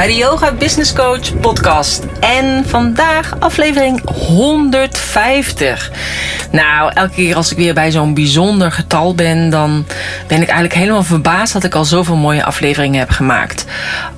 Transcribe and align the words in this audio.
bij 0.00 0.08
de 0.08 0.14
Yoga 0.14 0.52
Business 0.52 0.92
Coach 0.92 1.40
podcast. 1.40 2.02
En 2.20 2.64
vandaag 2.66 3.40
aflevering 3.40 4.00
150. 4.10 5.90
Nou, 6.50 6.92
elke 6.94 7.14
keer 7.14 7.36
als 7.36 7.50
ik 7.50 7.56
weer 7.56 7.74
bij 7.74 7.90
zo'n 7.90 8.14
bijzonder 8.14 8.72
getal 8.72 9.14
ben, 9.14 9.50
dan 9.50 9.86
ben 10.26 10.36
ik 10.36 10.48
eigenlijk 10.48 10.74
helemaal 10.74 11.02
verbaasd 11.02 11.52
dat 11.52 11.64
ik 11.64 11.74
al 11.74 11.84
zoveel 11.84 12.16
mooie 12.16 12.44
afleveringen 12.44 12.98
heb 12.98 13.10
gemaakt. 13.10 13.64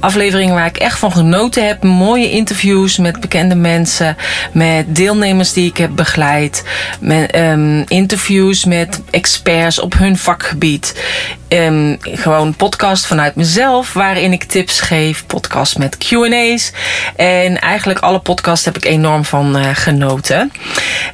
Afleveringen 0.00 0.54
waar 0.54 0.66
ik 0.66 0.76
echt 0.76 0.98
van 0.98 1.12
genoten 1.12 1.66
heb. 1.66 1.82
Mooie 1.82 2.30
interviews 2.30 2.98
met 2.98 3.20
bekende 3.20 3.54
mensen, 3.54 4.16
met 4.52 4.96
deelnemers 4.96 5.52
die 5.52 5.68
ik 5.68 5.76
heb 5.76 5.90
begeleid, 5.95 6.64
um, 7.34 7.84
interviews 7.88 8.64
met 8.64 9.01
experts 9.10 9.80
op 9.80 9.95
hun 9.95 10.18
vakgebied. 10.18 10.95
Um, 11.52 11.98
gewoon 12.01 12.55
podcast 12.55 13.06
vanuit 13.06 13.34
mezelf, 13.34 13.93
waarin 13.93 14.33
ik 14.33 14.45
tips 14.45 14.80
geef. 14.80 15.27
Podcast 15.27 15.79
met 15.79 15.97
QA's. 15.98 16.73
En 17.16 17.60
eigenlijk 17.60 17.98
alle 17.98 18.19
podcasts 18.19 18.65
heb 18.65 18.77
ik 18.77 18.84
enorm 18.84 19.24
van 19.24 19.57
uh, 19.57 19.69
genoten. 19.73 20.52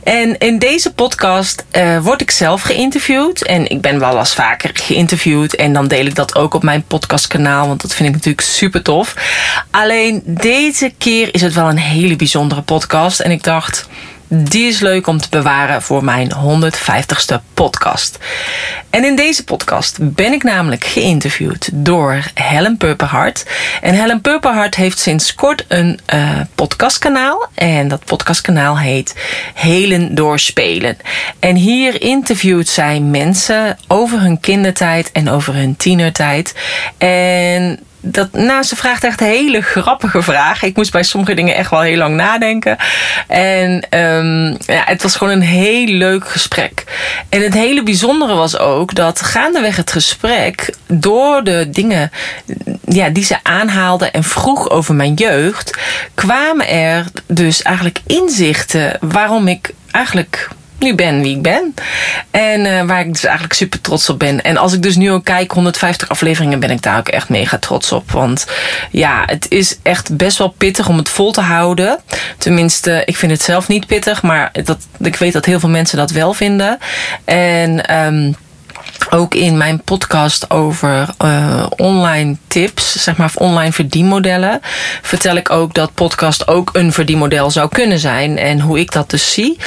En 0.02 0.38
in 0.38 0.58
deze 0.58 0.92
podcast 0.92 1.64
uh, 1.72 2.00
word 2.00 2.20
ik 2.20 2.30
zelf 2.30 2.62
geïnterviewd. 2.62 3.44
En 3.44 3.70
ik 3.70 3.80
ben 3.80 3.98
wel 3.98 4.18
eens 4.18 4.34
vaker 4.34 4.70
geïnterviewd. 4.74 5.54
En 5.54 5.72
dan 5.72 5.88
deel 5.88 6.06
ik 6.06 6.14
dat 6.14 6.34
ook 6.34 6.54
op 6.54 6.62
mijn 6.62 6.82
podcastkanaal. 6.82 7.68
Want 7.68 7.82
dat 7.82 7.94
vind 7.94 8.08
ik 8.08 8.14
natuurlijk 8.14 8.46
super 8.46 8.82
tof. 8.82 9.14
Alleen 9.70 10.22
deze 10.24 10.92
keer 10.98 11.34
is 11.34 11.42
het 11.42 11.54
wel 11.54 11.68
een 11.68 11.78
hele 11.78 12.16
bijzondere 12.16 12.62
podcast. 12.62 13.20
En 13.20 13.30
ik 13.30 13.42
dacht 13.42 13.88
die 14.28 14.66
is 14.66 14.80
leuk 14.80 15.06
om 15.06 15.18
te 15.18 15.28
bewaren 15.30 15.82
voor 15.82 16.04
mijn 16.04 16.32
150ste 16.34 17.34
podcast. 17.54 18.18
En 18.90 19.04
in 19.04 19.16
deze 19.16 19.44
podcast 19.44 19.96
ben 20.00 20.32
ik 20.32 20.42
namelijk 20.42 20.84
geïnterviewd 20.84 21.70
door 21.72 22.22
Helen 22.34 22.76
Purperhart. 22.76 23.46
En 23.80 23.94
Helen 23.94 24.20
Purperhart 24.20 24.74
heeft 24.74 24.98
sinds 24.98 25.34
kort 25.34 25.64
een 25.68 26.00
uh, 26.14 26.40
podcastkanaal. 26.54 27.46
En 27.54 27.88
dat 27.88 28.04
podcastkanaal 28.04 28.78
heet 28.78 29.14
Helen 29.54 30.14
Doorspelen. 30.14 30.96
En 31.38 31.56
hier 31.56 32.02
interviewt 32.02 32.68
zij 32.68 33.00
mensen 33.00 33.78
over 33.86 34.20
hun 34.20 34.40
kindertijd 34.40 35.12
en 35.12 35.30
over 35.30 35.54
hun 35.54 35.76
tienertijd. 35.76 36.54
En 36.98 37.80
dat, 38.00 38.32
nou, 38.32 38.62
ze 38.62 38.76
vraagt 38.76 39.04
echt 39.04 39.20
hele 39.20 39.60
grappige 39.60 40.22
vragen. 40.22 40.68
Ik 40.68 40.76
moest 40.76 40.92
bij 40.92 41.02
sommige 41.02 41.34
dingen 41.34 41.54
echt 41.54 41.70
wel 41.70 41.80
heel 41.80 41.96
lang 41.96 42.16
nadenken. 42.16 42.76
En 43.26 43.86
um, 43.98 44.56
ja, 44.66 44.82
het 44.84 45.02
was 45.02 45.16
gewoon 45.16 45.32
een 45.32 45.40
heel 45.40 45.86
leuk 45.86 46.28
gesprek. 46.28 46.84
En 47.28 47.42
het 47.42 47.54
hele 47.54 47.82
bijzondere 47.82 48.34
was 48.34 48.58
ook 48.58 48.94
dat 48.94 49.20
gaandeweg 49.20 49.76
het 49.76 49.92
gesprek, 49.92 50.74
door 50.86 51.44
de 51.44 51.68
dingen 51.70 52.10
ja, 52.84 53.08
die 53.08 53.24
ze 53.24 53.36
aanhaalde 53.42 54.10
en 54.10 54.24
vroeg 54.24 54.70
over 54.70 54.94
mijn 54.94 55.14
jeugd, 55.14 55.78
kwamen 56.14 56.68
er 56.68 57.04
dus 57.26 57.62
eigenlijk 57.62 58.00
inzichten 58.06 58.96
waarom 59.00 59.48
ik 59.48 59.70
eigenlijk 59.90 60.48
nu 60.78 60.94
ben 60.94 61.20
wie 61.20 61.36
ik 61.36 61.42
ben. 61.42 61.74
En 62.30 62.64
uh, 62.64 62.82
waar 62.82 63.00
ik 63.00 63.12
dus 63.12 63.24
eigenlijk 63.24 63.54
super 63.54 63.80
trots 63.80 64.08
op 64.08 64.18
ben. 64.18 64.42
En 64.42 64.56
als 64.56 64.72
ik 64.72 64.82
dus 64.82 64.96
nu 64.96 65.10
ook 65.10 65.24
kijk, 65.24 65.50
150 65.50 66.08
afleveringen, 66.08 66.60
ben 66.60 66.70
ik 66.70 66.82
daar 66.82 66.98
ook 66.98 67.08
echt 67.08 67.28
mega 67.28 67.58
trots 67.58 67.92
op. 67.92 68.10
Want 68.10 68.46
ja, 68.90 69.22
het 69.26 69.46
is 69.48 69.78
echt 69.82 70.16
best 70.16 70.38
wel 70.38 70.54
pittig 70.58 70.88
om 70.88 70.96
het 70.96 71.08
vol 71.08 71.32
te 71.32 71.40
houden. 71.40 71.98
Tenminste, 72.38 73.02
ik 73.04 73.16
vind 73.16 73.32
het 73.32 73.42
zelf 73.42 73.68
niet 73.68 73.86
pittig, 73.86 74.22
maar 74.22 74.50
dat, 74.64 74.78
ik 74.98 75.16
weet 75.16 75.32
dat 75.32 75.44
heel 75.44 75.60
veel 75.60 75.68
mensen 75.68 75.98
dat 75.98 76.10
wel 76.10 76.32
vinden. 76.32 76.78
En 77.24 77.96
um, 77.96 78.36
ook 79.10 79.34
in 79.34 79.56
mijn 79.56 79.82
podcast 79.82 80.50
over 80.50 81.08
uh, 81.24 81.66
online 81.76 82.36
tips, 82.46 83.02
zeg 83.02 83.16
maar, 83.16 83.26
of 83.26 83.36
online 83.36 83.72
verdienmodellen, 83.72 84.60
vertel 85.02 85.36
ik 85.36 85.50
ook 85.50 85.74
dat 85.74 85.94
podcast 85.94 86.48
ook 86.48 86.70
een 86.72 86.92
verdienmodel 86.92 87.50
zou 87.50 87.68
kunnen 87.68 87.98
zijn 87.98 88.38
en 88.38 88.60
hoe 88.60 88.78
ik 88.78 88.92
dat 88.92 89.10
dus 89.10 89.32
zie. 89.32 89.58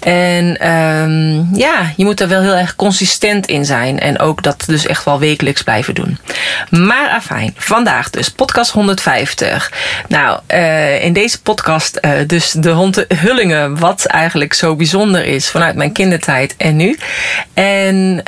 En 0.00 0.70
um, 0.70 1.48
ja, 1.52 1.92
je 1.96 2.04
moet 2.04 2.20
er 2.20 2.28
wel 2.28 2.40
heel 2.40 2.54
erg 2.54 2.76
consistent 2.76 3.46
in 3.46 3.64
zijn 3.64 4.00
en 4.00 4.18
ook 4.18 4.42
dat 4.42 4.62
dus 4.66 4.86
echt 4.86 5.04
wel 5.04 5.18
wekelijks 5.18 5.62
blijven 5.62 5.94
doen. 5.94 6.18
Maar 6.70 7.08
afijn, 7.08 7.54
vandaag 7.56 8.10
dus 8.10 8.28
podcast 8.28 8.70
150. 8.70 9.72
Nou, 10.08 10.40
uh, 10.48 11.04
in 11.04 11.12
deze 11.12 11.42
podcast 11.42 11.98
uh, 12.00 12.10
dus 12.26 12.50
de 12.50 12.74
onthullingen 12.74 13.78
wat 13.78 14.04
eigenlijk 14.04 14.52
zo 14.54 14.76
bijzonder 14.76 15.24
is 15.24 15.50
vanuit 15.50 15.76
mijn 15.76 15.92
kindertijd 15.92 16.54
en 16.56 16.76
nu. 16.76 16.98
En 17.54 18.22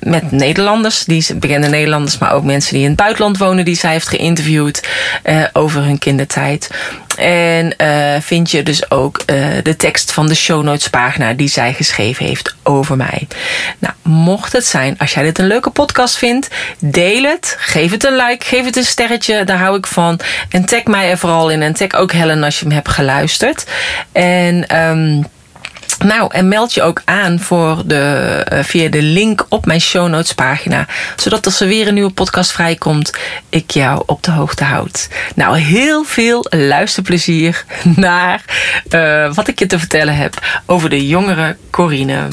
met 0.00 0.32
Nederlanders, 0.32 1.04
die 1.04 1.34
bekende 1.34 1.68
Nederlanders, 1.68 2.18
maar 2.18 2.32
ook 2.32 2.44
mensen 2.44 2.74
die 2.74 2.82
in 2.82 2.88
het 2.88 2.96
buitenland 2.96 3.38
wonen 3.38 3.64
die 3.64 3.76
zij 3.76 3.92
heeft 3.92 4.08
geïnterviewd 4.08 4.88
uh, 5.24 5.44
over 5.52 5.82
hun 5.82 5.98
kindertijd. 5.98 6.70
En 7.18 7.74
uh, 7.78 8.20
vind 8.20 8.50
je 8.50 8.62
dus 8.62 8.90
ook 8.90 9.22
uh, 9.26 9.46
de 9.62 9.76
tekst 9.76 10.12
van 10.12 10.28
de 10.28 10.34
show 10.34 10.62
notes 10.62 10.88
pagina 10.88 11.32
die 11.32 11.48
zij 11.48 11.72
geschreven 11.72 12.26
heeft 12.26 12.56
over 12.62 12.96
mij. 12.96 13.28
Nou, 13.78 13.94
mocht 14.02 14.52
het 14.52 14.66
zijn, 14.66 14.98
als 14.98 15.14
jij 15.14 15.22
dit 15.22 15.38
een 15.38 15.46
leuke 15.46 15.70
podcast 15.70 16.18
vindt, 16.18 16.48
deel 16.78 17.22
het. 17.22 17.56
Geef 17.58 17.90
het 17.90 18.04
een 18.04 18.16
like, 18.16 18.44
geef 18.44 18.64
het 18.64 18.76
een 18.76 18.84
sterretje, 18.84 19.44
daar 19.44 19.58
hou 19.58 19.76
ik 19.76 19.86
van. 19.86 20.20
En 20.50 20.64
tag 20.64 20.84
mij 20.84 21.10
er 21.10 21.18
vooral 21.18 21.50
in 21.50 21.62
en 21.62 21.72
tag 21.72 21.94
ook 21.94 22.12
Helen 22.12 22.44
als 22.44 22.58
je 22.58 22.64
hem 22.64 22.74
hebt 22.74 22.88
geluisterd. 22.88 23.64
En 24.12 24.76
um, 24.88 25.26
nou, 26.04 26.34
en 26.34 26.48
meld 26.48 26.74
je 26.74 26.82
ook 26.82 27.02
aan 27.04 27.40
voor 27.40 27.82
de, 27.86 28.46
uh, 28.52 28.58
via 28.62 28.88
de 28.88 29.02
link 29.02 29.46
op 29.48 29.66
mijn 29.66 29.80
show 29.80 30.08
notes 30.08 30.32
pagina. 30.32 30.86
Zodat 31.16 31.46
als 31.46 31.60
er 31.60 31.68
weer 31.68 31.88
een 31.88 31.94
nieuwe 31.94 32.10
podcast 32.10 32.52
vrijkomt, 32.52 33.12
ik 33.48 33.70
jou 33.70 34.02
op 34.06 34.22
de 34.22 34.30
hoogte 34.30 34.64
houd. 34.64 35.08
Nou, 35.34 35.58
heel 35.58 36.04
veel 36.04 36.46
luisterplezier 36.50 37.64
naar 37.96 38.44
uh, 38.90 39.34
wat 39.34 39.48
ik 39.48 39.58
je 39.58 39.66
te 39.66 39.78
vertellen 39.78 40.16
heb 40.16 40.62
over 40.66 40.90
de 40.90 41.06
jongere 41.06 41.56
Corine. 41.70 42.28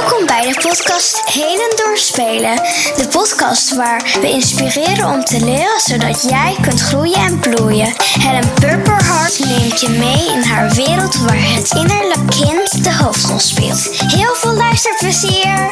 Welkom 0.00 0.26
bij 0.26 0.52
de 0.52 0.60
podcast 0.60 1.30
Heden 1.30 1.76
Doorspelen. 1.76 2.56
De 2.96 3.08
podcast 3.10 3.74
waar 3.74 4.18
we 4.20 4.28
inspireren 4.28 5.04
om 5.04 5.24
te 5.24 5.44
leren 5.44 5.80
zodat 5.80 6.22
jij 6.22 6.56
kunt 6.60 6.80
groeien 6.80 7.14
en 7.14 7.38
bloeien. 7.38 7.94
Helen 8.20 8.54
Purperhart 8.54 9.38
neemt 9.38 9.80
je 9.80 9.88
mee 9.88 10.34
in 10.34 10.42
haar 10.42 10.70
wereld 10.70 11.16
waar 11.16 11.52
het 11.54 11.72
innerlijk 11.72 12.30
kind 12.30 12.84
de 12.84 12.94
hoofdrol 12.94 13.38
speelt. 13.38 14.00
Heel 14.00 14.34
veel 14.34 14.52
luisterplezier! 14.52 15.68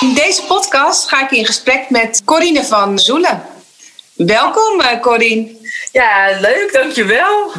In 0.00 0.14
deze 0.14 0.42
podcast 0.42 1.08
ga 1.08 1.24
ik 1.24 1.30
in 1.30 1.46
gesprek 1.46 1.90
met 1.90 2.22
Corine 2.24 2.64
van 2.64 2.98
Zoelen. 2.98 3.42
Welkom, 4.14 5.00
Corine. 5.00 5.56
Ja, 5.92 6.38
leuk, 6.40 6.72
dankjewel. 6.72 7.52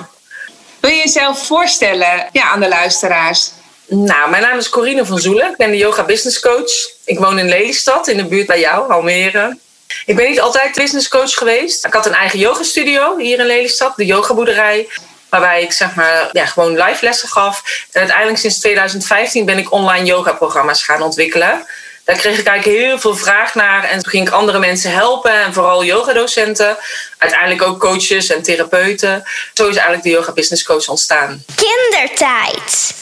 Wil 0.79 0.89
je 0.91 0.97
jezelf 0.97 1.45
voorstellen 1.45 2.29
ja, 2.31 2.49
aan 2.49 2.59
de 2.59 2.67
luisteraars? 2.67 3.51
Nou, 3.87 4.29
mijn 4.29 4.43
naam 4.43 4.57
is 4.57 4.69
Corine 4.69 5.05
van 5.05 5.19
Zoelen. 5.19 5.49
Ik 5.49 5.57
ben 5.57 5.71
de 5.71 5.77
yoga 5.77 6.03
business 6.03 6.39
coach. 6.39 6.71
Ik 7.05 7.19
woon 7.19 7.39
in 7.39 7.49
Lelystad, 7.49 8.07
in 8.07 8.17
de 8.17 8.25
buurt 8.25 8.47
bij 8.47 8.59
jou, 8.59 8.91
Almere. 8.91 9.57
Ik 10.05 10.15
ben 10.15 10.29
niet 10.29 10.39
altijd 10.39 10.75
business 10.75 11.07
coach 11.07 11.33
geweest. 11.33 11.85
Ik 11.85 11.93
had 11.93 12.05
een 12.05 12.13
eigen 12.13 12.39
yogastudio 12.39 13.17
hier 13.17 13.39
in 13.39 13.45
Lelystad, 13.45 13.95
de 13.95 14.05
yogaboerderij. 14.05 14.87
Waarbij 15.29 15.61
ik 15.61 15.71
zeg 15.71 15.95
maar 15.95 16.29
ja, 16.31 16.45
gewoon 16.45 16.83
live 16.83 17.05
lessen 17.05 17.29
gaf. 17.29 17.63
En 17.91 17.99
uiteindelijk 17.99 18.39
sinds 18.39 18.59
2015 18.59 19.45
ben 19.45 19.57
ik 19.57 19.71
online 19.71 20.05
yoga 20.05 20.33
programma's 20.33 20.83
gaan 20.83 21.01
ontwikkelen. 21.01 21.65
Daar 22.09 22.17
kreeg 22.17 22.39
ik 22.39 22.47
eigenlijk 22.47 22.79
heel 22.79 22.99
veel 22.99 23.15
vraag 23.15 23.55
naar. 23.55 23.83
En 23.83 24.01
toen 24.01 24.11
ging 24.11 24.27
ik 24.27 24.33
andere 24.33 24.59
mensen 24.59 24.91
helpen. 24.91 25.31
En 25.31 25.53
vooral 25.53 25.83
yogadocenten. 25.83 26.77
Uiteindelijk 27.17 27.61
ook 27.61 27.79
coaches 27.79 28.29
en 28.29 28.43
therapeuten. 28.43 29.23
Zo 29.53 29.67
is 29.67 29.75
eigenlijk 29.75 30.03
de 30.03 30.09
Yoga 30.09 30.31
Business 30.31 30.63
Coach 30.63 30.87
ontstaan. 30.87 31.43
Kindertijd. 31.55 32.93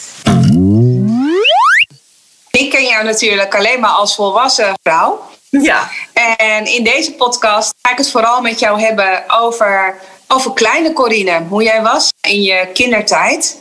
Ik 2.50 2.70
ken 2.70 2.84
jou 2.84 3.04
natuurlijk 3.04 3.54
alleen 3.54 3.80
maar 3.80 3.90
als 3.90 4.14
volwassen 4.14 4.74
vrouw. 4.82 5.30
Ja. 5.50 5.90
En 6.36 6.64
in 6.64 6.84
deze 6.84 7.12
podcast 7.12 7.74
ga 7.82 7.90
ik 7.90 7.98
het 7.98 8.10
vooral 8.10 8.40
met 8.40 8.58
jou 8.58 8.80
hebben 8.80 9.24
over, 9.28 10.00
over 10.26 10.52
kleine 10.52 10.92
Corine. 10.92 11.42
Hoe 11.48 11.62
jij 11.62 11.82
was 11.82 12.12
in 12.20 12.42
je 12.42 12.68
kindertijd. 12.72 13.56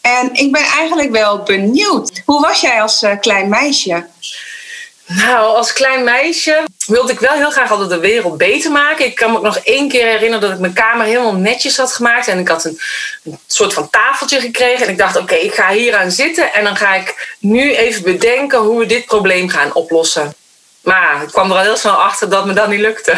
En 0.00 0.30
ik 0.32 0.52
ben 0.52 0.62
eigenlijk 0.62 1.10
wel 1.10 1.42
benieuwd. 1.42 2.22
Hoe 2.24 2.40
was 2.40 2.60
jij 2.60 2.82
als 2.82 3.02
uh, 3.02 3.12
klein 3.20 3.48
meisje? 3.48 4.06
Nou, 5.08 5.56
als 5.56 5.72
klein 5.72 6.04
meisje 6.04 6.64
wilde 6.86 7.12
ik 7.12 7.20
wel 7.20 7.32
heel 7.32 7.50
graag 7.50 7.70
altijd 7.70 7.90
de 7.90 7.98
wereld 7.98 8.36
beter 8.36 8.70
maken. 8.70 9.04
Ik 9.06 9.14
kan 9.14 9.30
me 9.30 9.36
ook 9.36 9.42
nog 9.42 9.58
één 9.58 9.88
keer 9.88 10.06
herinneren 10.06 10.40
dat 10.40 10.50
ik 10.50 10.58
mijn 10.58 10.72
kamer 10.72 11.06
helemaal 11.06 11.34
netjes 11.34 11.76
had 11.76 11.92
gemaakt. 11.92 12.28
En 12.28 12.38
ik 12.38 12.48
had 12.48 12.64
een, 12.64 12.80
een 13.24 13.38
soort 13.46 13.74
van 13.74 13.90
tafeltje 13.90 14.40
gekregen. 14.40 14.86
En 14.86 14.92
ik 14.92 14.98
dacht, 14.98 15.16
oké, 15.16 15.34
ik 15.34 15.54
ga 15.54 15.70
hier 15.70 15.96
aan 15.96 16.10
zitten. 16.10 16.52
En 16.52 16.64
dan 16.64 16.76
ga 16.76 16.94
ik 16.94 17.36
nu 17.38 17.74
even 17.74 18.02
bedenken 18.02 18.58
hoe 18.58 18.78
we 18.78 18.86
dit 18.86 19.06
probleem 19.06 19.48
gaan 19.48 19.74
oplossen. 19.74 20.34
Maar 20.80 21.22
ik 21.22 21.28
kwam 21.28 21.50
er 21.50 21.56
al 21.56 21.62
heel 21.62 21.76
snel 21.76 21.92
achter 21.92 22.28
dat 22.28 22.46
me 22.46 22.52
dat 22.52 22.68
niet 22.68 22.80
lukte. 22.80 23.14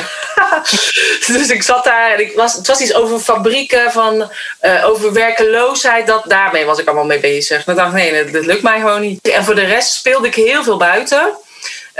dus 1.27 1.49
ik 1.49 1.63
zat 1.63 1.85
daar 1.85 2.13
en 2.13 2.21
ik 2.21 2.33
was, 2.37 2.55
het 2.55 2.67
was 2.67 2.81
iets 2.81 2.95
over 2.95 3.19
fabrieken, 3.19 3.93
van, 3.93 4.31
uh, 4.63 4.89
over 4.89 5.13
werkeloosheid. 5.13 6.07
Dat, 6.07 6.25
daarmee 6.27 6.65
was 6.65 6.79
ik 6.79 6.87
allemaal 6.87 7.05
mee 7.05 7.21
bezig. 7.21 7.65
En 7.65 7.73
ik 7.73 7.79
dacht, 7.79 7.93
nee, 7.93 8.31
dat, 8.31 8.45
lukt 8.45 8.63
mij 8.63 8.79
gewoon 8.79 9.01
niet. 9.01 9.29
En 9.29 9.45
voor 9.45 9.55
de 9.55 9.65
rest 9.65 9.93
speelde 9.93 10.27
ik 10.27 10.35
heel 10.35 10.63
veel 10.63 10.77
buiten. 10.77 11.37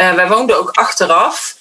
Uh, 0.01 0.15
wij 0.15 0.29
woonden 0.29 0.59
ook 0.59 0.71
achteraf. 0.71 1.57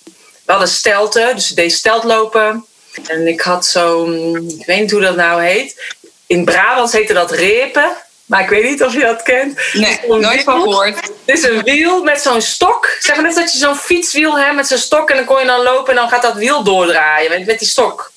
We 0.46 0.52
hadden 0.52 0.68
stelten, 0.68 1.36
dus 1.36 1.50
ik 1.50 1.56
deed 1.56 1.74
steltlopen. 1.74 2.66
En 3.08 3.28
ik 3.28 3.42
had 3.42 3.66
zo'n, 3.66 4.36
ik 4.60 4.66
weet 4.66 4.80
niet 4.80 4.92
hoe 4.92 5.02
dat 5.02 5.16
nou 5.16 5.44
heet. 5.44 5.96
In 6.28 6.46
Brabant 6.46 6.92
heette 6.92 7.14
dat 7.14 7.32
repen. 7.32 7.98
Maar 8.26 8.42
ik 8.42 8.50
weet 8.50 8.64
niet 8.64 8.84
of 8.84 8.94
je 8.94 9.00
dat 9.00 9.22
kent. 9.22 9.60
Nee, 9.74 10.00
nooit 10.08 10.44
van 10.44 10.62
gehoord. 10.62 10.96
Het 10.96 11.38
is 11.38 11.44
een 11.44 11.64
wiel 11.64 12.04
met 12.04 12.22
zo'n 12.22 12.42
stok. 12.42 12.98
Zeg 13.00 13.16
maar 13.16 13.26
net 13.26 13.36
dat 13.36 13.52
je 13.52 13.58
zo'n 13.58 13.76
fietswiel 13.76 14.40
hebt 14.40 14.56
met 14.56 14.68
zo'n 14.68 14.78
stok. 14.78 15.10
En 15.10 15.16
dan 15.16 15.26
kon 15.26 15.40
je 15.40 15.46
dan 15.46 15.64
lopen 15.64 15.90
en 15.90 15.96
dan 15.96 16.10
gaat 16.10 16.22
dat 16.22 16.36
wiel 16.36 16.64
doordraaien 16.64 17.30
met, 17.30 17.46
met 17.46 17.60
die 17.60 17.68
stok. 17.68 18.12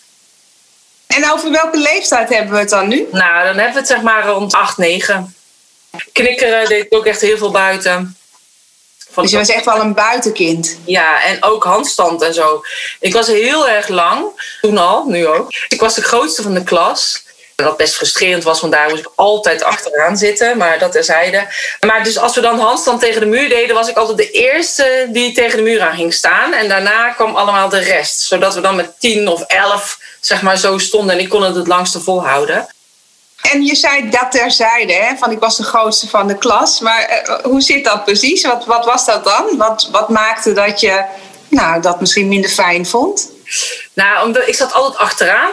En 1.06 1.30
over 1.30 1.50
welke 1.50 1.78
leeftijd 1.78 2.28
hebben 2.28 2.52
we 2.52 2.58
het 2.58 2.68
dan 2.68 2.88
nu? 2.88 3.06
Nou, 3.10 3.44
dan 3.44 3.56
hebben 3.56 3.72
we 3.72 3.78
het 3.78 3.86
zeg 3.86 4.02
maar 4.02 4.26
rond 4.26 4.54
8, 4.54 4.76
9. 4.76 5.34
Knikkeren 6.12 6.68
deed 6.68 6.84
ik 6.84 6.94
ook 6.94 7.06
echt 7.06 7.20
heel 7.20 7.36
veel 7.36 7.50
buiten. 7.50 8.16
Van 9.12 9.22
dus 9.22 9.32
je 9.32 9.38
was 9.38 9.48
echt 9.48 9.64
wel 9.64 9.80
een 9.80 9.94
buitenkind. 9.94 10.78
Ja, 10.84 11.22
en 11.22 11.42
ook 11.42 11.64
handstand 11.64 12.22
en 12.22 12.34
zo. 12.34 12.62
Ik 13.00 13.12
was 13.12 13.26
heel 13.26 13.68
erg 13.68 13.88
lang, 13.88 14.24
toen 14.60 14.78
al, 14.78 15.04
nu 15.04 15.26
ook. 15.26 15.52
Ik 15.68 15.80
was 15.80 15.94
de 15.94 16.02
grootste 16.02 16.42
van 16.42 16.54
de 16.54 16.62
klas. 16.62 17.22
Wat 17.56 17.76
best 17.76 17.94
frustrerend 17.94 18.44
was, 18.44 18.60
want 18.60 18.72
daar 18.72 18.88
moest 18.88 19.00
ik 19.00 19.12
altijd 19.14 19.62
achteraan 19.62 20.16
zitten. 20.16 20.56
Maar 20.56 20.78
dat 20.78 20.92
terzijde. 20.92 21.46
Maar 21.86 22.04
dus 22.04 22.18
als 22.18 22.34
we 22.34 22.40
dan 22.40 22.58
handstand 22.58 23.00
tegen 23.00 23.20
de 23.20 23.26
muur 23.26 23.48
deden, 23.48 23.74
was 23.74 23.88
ik 23.88 23.96
altijd 23.96 24.18
de 24.18 24.30
eerste 24.30 25.06
die 25.08 25.32
tegen 25.32 25.56
de 25.56 25.62
muur 25.62 25.80
aan 25.80 25.96
ging 25.96 26.14
staan. 26.14 26.52
En 26.52 26.68
daarna 26.68 27.10
kwam 27.10 27.36
allemaal 27.36 27.68
de 27.68 27.78
rest. 27.78 28.20
Zodat 28.20 28.54
we 28.54 28.60
dan 28.60 28.76
met 28.76 29.00
tien 29.00 29.28
of 29.28 29.42
elf, 29.42 29.98
zeg 30.20 30.42
maar, 30.42 30.56
zo 30.56 30.78
stonden. 30.78 31.14
En 31.14 31.20
ik 31.20 31.28
kon 31.28 31.42
het 31.42 31.54
het 31.54 31.66
langste 31.66 32.00
volhouden. 32.00 32.68
En 33.50 33.64
je 33.64 33.74
zei 33.74 34.10
dat 34.10 34.30
terzijde, 34.30 34.92
hè? 34.92 35.16
van 35.16 35.30
ik 35.30 35.38
was 35.38 35.56
de 35.56 35.62
grootste 35.62 36.08
van 36.08 36.26
de 36.26 36.38
klas. 36.38 36.80
Maar 36.80 37.24
uh, 37.28 37.38
hoe 37.44 37.60
zit 37.60 37.84
dat 37.84 38.04
precies? 38.04 38.46
Wat, 38.46 38.64
wat 38.64 38.84
was 38.84 39.04
dat 39.04 39.24
dan? 39.24 39.56
Wat, 39.56 39.88
wat 39.92 40.08
maakte 40.08 40.52
dat 40.52 40.80
je 40.80 41.04
nou, 41.48 41.80
dat 41.80 42.00
misschien 42.00 42.28
minder 42.28 42.50
fijn 42.50 42.86
vond? 42.86 43.30
Nou, 43.92 44.26
omdat 44.26 44.48
ik 44.48 44.54
zat 44.54 44.72
altijd 44.72 45.00
achteraan. 45.00 45.50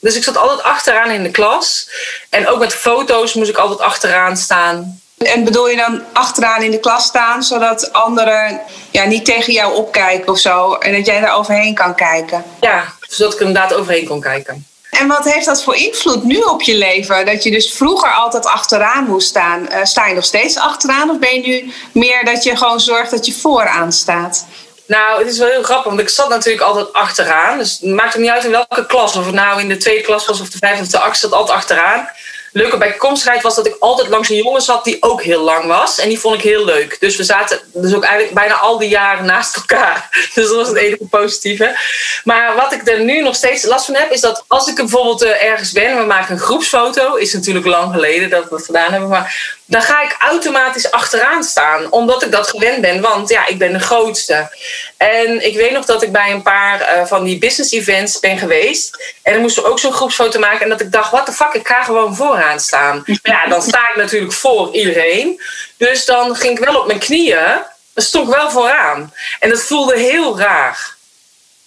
Dus 0.00 0.16
ik 0.16 0.24
zat 0.24 0.36
altijd 0.36 0.62
achteraan 0.62 1.10
in 1.10 1.22
de 1.22 1.30
klas. 1.30 1.90
En 2.30 2.48
ook 2.48 2.58
met 2.58 2.74
foto's 2.74 3.34
moest 3.34 3.50
ik 3.50 3.56
altijd 3.56 3.80
achteraan 3.80 4.36
staan. 4.36 5.00
En 5.18 5.44
bedoel 5.44 5.68
je 5.68 5.76
dan 5.76 6.02
achteraan 6.12 6.62
in 6.62 6.70
de 6.70 6.80
klas 6.80 7.04
staan, 7.04 7.42
zodat 7.42 7.92
anderen 7.92 8.60
ja, 8.90 9.04
niet 9.04 9.24
tegen 9.24 9.52
jou 9.52 9.74
opkijken 9.74 10.32
of 10.32 10.38
zo. 10.38 10.74
En 10.74 10.92
dat 10.92 11.06
jij 11.06 11.20
daar 11.20 11.36
overheen 11.36 11.74
kan 11.74 11.94
kijken? 11.94 12.44
Ja, 12.60 12.84
zodat 13.08 13.34
ik 13.34 13.40
inderdaad 13.40 13.74
overheen 13.74 14.06
kon 14.06 14.20
kijken. 14.20 14.66
En 14.98 15.06
wat 15.06 15.24
heeft 15.24 15.46
dat 15.46 15.62
voor 15.62 15.74
invloed 15.74 16.24
nu 16.24 16.40
op 16.40 16.62
je 16.62 16.74
leven? 16.74 17.26
Dat 17.26 17.42
je 17.42 17.50
dus 17.50 17.72
vroeger 17.72 18.12
altijd 18.12 18.46
achteraan 18.46 19.04
moest 19.04 19.28
staan. 19.28 19.68
Uh, 19.70 19.84
sta 19.84 20.06
je 20.06 20.14
nog 20.14 20.24
steeds 20.24 20.56
achteraan 20.56 21.10
of 21.10 21.18
ben 21.18 21.34
je 21.34 21.48
nu 21.48 21.72
meer 21.92 22.24
dat 22.24 22.42
je 22.44 22.56
gewoon 22.56 22.80
zorgt 22.80 23.10
dat 23.10 23.26
je 23.26 23.32
vooraan 23.32 23.92
staat? 23.92 24.46
Nou, 24.86 25.18
het 25.18 25.32
is 25.32 25.38
wel 25.38 25.48
heel 25.48 25.62
grappig, 25.62 25.86
want 25.86 26.00
ik 26.00 26.08
zat 26.08 26.28
natuurlijk 26.28 26.64
altijd 26.64 26.92
achteraan. 26.92 27.58
Dus 27.58 27.78
het 27.80 27.90
maakt 27.90 28.16
niet 28.16 28.30
uit 28.30 28.44
in 28.44 28.50
welke 28.50 28.86
klas. 28.86 29.16
Of 29.16 29.24
het 29.24 29.34
nou 29.34 29.60
in 29.60 29.68
de 29.68 29.76
tweede 29.76 30.02
klas 30.02 30.26
was 30.26 30.40
of 30.40 30.48
de 30.48 30.58
vijfde 30.58 30.82
of 30.82 30.88
de 30.88 30.98
achtste, 30.98 31.28
zat 31.28 31.38
altijd 31.38 31.58
achteraan. 31.58 32.08
Leuke 32.58 32.76
bijkomstigheid 32.78 33.42
was 33.42 33.54
dat 33.54 33.66
ik 33.66 33.76
altijd 33.78 34.08
langs 34.08 34.28
een 34.28 34.36
jongen 34.36 34.60
zat 34.60 34.84
die 34.84 34.96
ook 35.02 35.22
heel 35.22 35.42
lang 35.42 35.66
was. 35.66 35.98
En 35.98 36.08
die 36.08 36.18
vond 36.18 36.34
ik 36.34 36.42
heel 36.42 36.64
leuk. 36.64 36.96
Dus 37.00 37.16
we 37.16 37.24
zaten 37.24 37.60
dus 37.72 37.94
ook 37.94 38.04
eigenlijk 38.04 38.34
bijna 38.34 38.54
al 38.54 38.78
die 38.78 38.88
jaren 38.88 39.24
naast 39.24 39.56
elkaar. 39.56 40.08
Dus 40.34 40.46
dat 40.46 40.56
was 40.56 40.68
het 40.68 40.76
enige 40.76 41.06
positieve. 41.10 41.76
Maar 42.24 42.54
wat 42.54 42.72
ik 42.72 42.88
er 42.88 43.00
nu 43.00 43.22
nog 43.22 43.34
steeds 43.34 43.64
last 43.64 43.84
van 43.84 43.94
heb, 43.94 44.10
is 44.10 44.20
dat 44.20 44.44
als 44.46 44.68
ik 44.68 44.74
bijvoorbeeld 44.74 45.22
eh, 45.22 45.42
ergens 45.42 45.72
ben 45.72 45.86
en 45.86 45.98
we 45.98 46.04
maken 46.04 46.34
een 46.34 46.40
groepsfoto, 46.40 47.14
is 47.14 47.32
natuurlijk 47.32 47.66
lang 47.66 47.92
geleden 47.92 48.30
dat 48.30 48.44
we 48.44 48.50
dat 48.50 48.64
gedaan 48.64 48.90
hebben. 48.90 49.08
Maar 49.08 49.56
dan 49.70 49.82
ga 49.82 50.02
ik 50.02 50.16
automatisch 50.18 50.90
achteraan 50.90 51.42
staan. 51.42 51.90
Omdat 51.92 52.22
ik 52.22 52.32
dat 52.32 52.48
gewend 52.48 52.80
ben, 52.80 53.00
want 53.00 53.28
ja, 53.28 53.46
ik 53.46 53.58
ben 53.58 53.72
de 53.72 53.78
grootste. 53.78 54.50
En 54.96 55.46
ik 55.46 55.56
weet 55.56 55.72
nog 55.72 55.84
dat 55.84 56.02
ik 56.02 56.12
bij 56.12 56.30
een 56.30 56.42
paar 56.42 56.80
uh, 56.80 57.06
van 57.06 57.24
die 57.24 57.38
business 57.38 57.72
events 57.72 58.20
ben 58.20 58.38
geweest. 58.38 59.14
En 59.22 59.32
dan 59.32 59.42
moesten 59.42 59.62
we 59.62 59.68
ook 59.68 59.78
zo'n 59.78 59.92
groepsfoto 59.92 60.38
maken. 60.38 60.60
En 60.60 60.68
dat 60.68 60.80
ik 60.80 60.92
dacht, 60.92 61.10
wat 61.10 61.26
de 61.26 61.32
fuck, 61.32 61.52
ik 61.52 61.68
ga 61.68 61.84
gewoon 61.84 62.16
vooraan 62.16 62.60
staan. 62.60 63.02
Maar 63.06 63.18
ja, 63.22 63.46
dan 63.46 63.62
sta 63.62 63.90
ik 63.90 63.96
natuurlijk 63.96 64.32
voor 64.32 64.74
iedereen. 64.74 65.40
Dus 65.76 66.04
dan 66.04 66.36
ging 66.36 66.58
ik 66.58 66.64
wel 66.64 66.80
op 66.80 66.86
mijn 66.86 66.98
knieën. 66.98 67.62
Dan 67.92 68.04
stond 68.04 68.28
ik 68.28 68.34
wel 68.34 68.50
vooraan. 68.50 69.12
En 69.40 69.48
dat 69.48 69.62
voelde 69.62 69.98
heel 69.98 70.38
raar. 70.38 70.96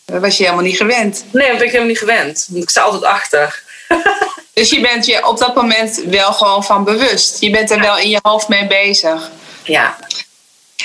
Dat 0.05 0.21
was 0.21 0.37
je 0.37 0.43
helemaal 0.43 0.65
niet 0.65 0.77
gewend. 0.77 1.25
Nee, 1.31 1.47
dat 1.47 1.57
ben 1.57 1.65
ik 1.65 1.71
helemaal 1.71 1.87
niet 1.87 1.99
gewend. 1.99 2.47
Want 2.49 2.63
ik 2.63 2.69
sta 2.69 2.81
altijd 2.81 3.03
achter. 3.03 3.63
Dus 4.53 4.69
je 4.69 4.81
bent 4.81 5.05
je 5.05 5.27
op 5.27 5.37
dat 5.37 5.55
moment 5.55 6.01
wel 6.05 6.33
gewoon 6.33 6.63
van 6.63 6.83
bewust. 6.83 7.41
Je 7.41 7.49
bent 7.49 7.71
er 7.71 7.79
wel 7.79 7.97
in 7.97 8.09
je 8.09 8.19
hoofd 8.21 8.47
mee 8.47 8.67
bezig. 8.67 9.31
Ja. 9.63 9.97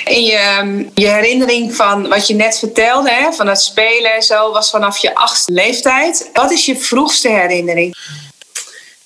In 0.05 0.25
je, 0.25 0.87
je 0.95 1.09
herinnering 1.09 1.75
van 1.75 2.09
wat 2.09 2.27
je 2.27 2.35
net 2.35 2.59
vertelde, 2.59 3.11
hè, 3.11 3.33
van 3.33 3.47
het 3.47 3.61
spelen 3.61 4.15
en 4.15 4.23
zo, 4.23 4.53
was 4.53 4.71
vanaf 4.71 4.99
je 4.99 5.15
achtste 5.15 5.53
leeftijd. 5.53 6.31
Wat 6.33 6.51
is 6.51 6.67
je 6.67 6.77
vroegste 6.77 7.29
herinnering? 7.29 7.97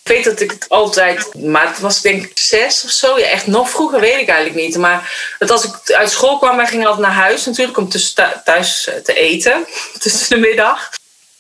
Ik 0.03 0.17
weet 0.17 0.25
dat 0.25 0.41
ik 0.41 0.51
het 0.51 0.69
altijd, 0.69 1.35
maar 1.35 1.69
het 1.69 1.79
was 1.79 2.01
denk 2.01 2.23
ik 2.23 2.39
zes 2.39 2.85
of 2.85 2.91
zo. 2.91 3.19
Ja, 3.19 3.27
echt 3.27 3.47
nog 3.47 3.71
vroeger 3.71 4.01
weet 4.01 4.21
ik 4.21 4.29
eigenlijk 4.29 4.67
niet. 4.67 4.77
Maar 4.77 5.13
dat 5.39 5.51
als 5.51 5.65
ik 5.65 5.91
uit 5.91 6.11
school 6.11 6.39
kwam, 6.39 6.57
wij 6.57 6.67
gingen 6.67 6.87
altijd 6.87 7.07
naar 7.07 7.17
huis 7.17 7.45
natuurlijk 7.45 7.79
om 7.79 7.89
thuis 8.45 8.91
te 9.05 9.15
eten. 9.15 9.67
Tussen 9.99 10.29
de 10.29 10.37
middag. 10.37 10.91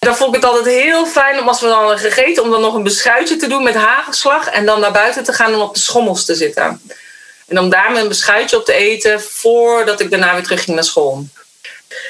Dan 0.06 0.16
vond 0.16 0.34
ik 0.36 0.42
het 0.42 0.50
altijd 0.50 0.82
heel 0.82 1.06
fijn 1.06 1.40
om 1.40 1.48
als 1.48 1.60
we 1.60 1.66
dan 1.66 1.78
hadden 1.78 1.98
gegeten, 1.98 2.42
om 2.42 2.50
dan 2.50 2.60
nog 2.60 2.74
een 2.74 2.82
beschuitje 2.82 3.36
te 3.36 3.46
doen 3.46 3.62
met 3.62 3.74
hagelslag. 3.74 4.48
En 4.48 4.66
dan 4.66 4.80
naar 4.80 4.92
buiten 4.92 5.24
te 5.24 5.32
gaan 5.32 5.54
om 5.54 5.60
op 5.60 5.74
de 5.74 5.80
schommels 5.80 6.24
te 6.24 6.34
zitten. 6.34 6.82
En 7.48 7.58
om 7.58 7.70
daar 7.70 7.96
een 7.96 8.08
beschuitje 8.08 8.56
op 8.56 8.64
te 8.64 8.72
eten 8.72 9.22
voordat 9.22 10.00
ik 10.00 10.10
daarna 10.10 10.34
weer 10.34 10.42
terug 10.42 10.64
ging 10.64 10.74
naar 10.74 10.84
school. 10.84 11.24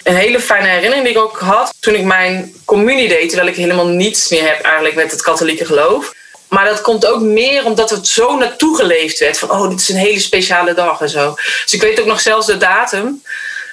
Een 0.03 0.15
hele 0.15 0.41
fijne 0.41 0.69
herinnering 0.69 1.05
die 1.05 1.13
ik 1.17 1.23
ook 1.23 1.39
had 1.39 1.75
toen 1.81 1.95
ik 1.95 2.05
mijn 2.05 2.55
communie 2.65 3.09
deed, 3.09 3.29
terwijl 3.29 3.51
ik 3.51 3.57
helemaal 3.57 3.87
niets 3.87 4.29
meer 4.29 4.47
heb 4.47 4.61
eigenlijk 4.61 4.95
met 4.95 5.11
het 5.11 5.23
katholieke 5.23 5.65
geloof. 5.65 6.13
Maar 6.49 6.65
dat 6.65 6.81
komt 6.81 7.07
ook 7.07 7.21
meer 7.21 7.65
omdat 7.65 7.91
het 7.91 8.07
zo 8.07 8.37
naartoe 8.37 8.77
geleefd 8.77 9.19
werd. 9.19 9.39
Van, 9.39 9.51
oh, 9.51 9.69
dit 9.69 9.81
is 9.81 9.89
een 9.89 9.97
hele 9.97 10.21
speciale 10.21 10.75
dag 10.75 11.01
en 11.01 11.09
zo. 11.09 11.35
Dus 11.35 11.73
ik 11.73 11.83
weet 11.83 12.01
ook 12.01 12.07
nog 12.07 12.21
zelfs 12.21 12.47
de 12.47 12.57
datum 12.57 13.23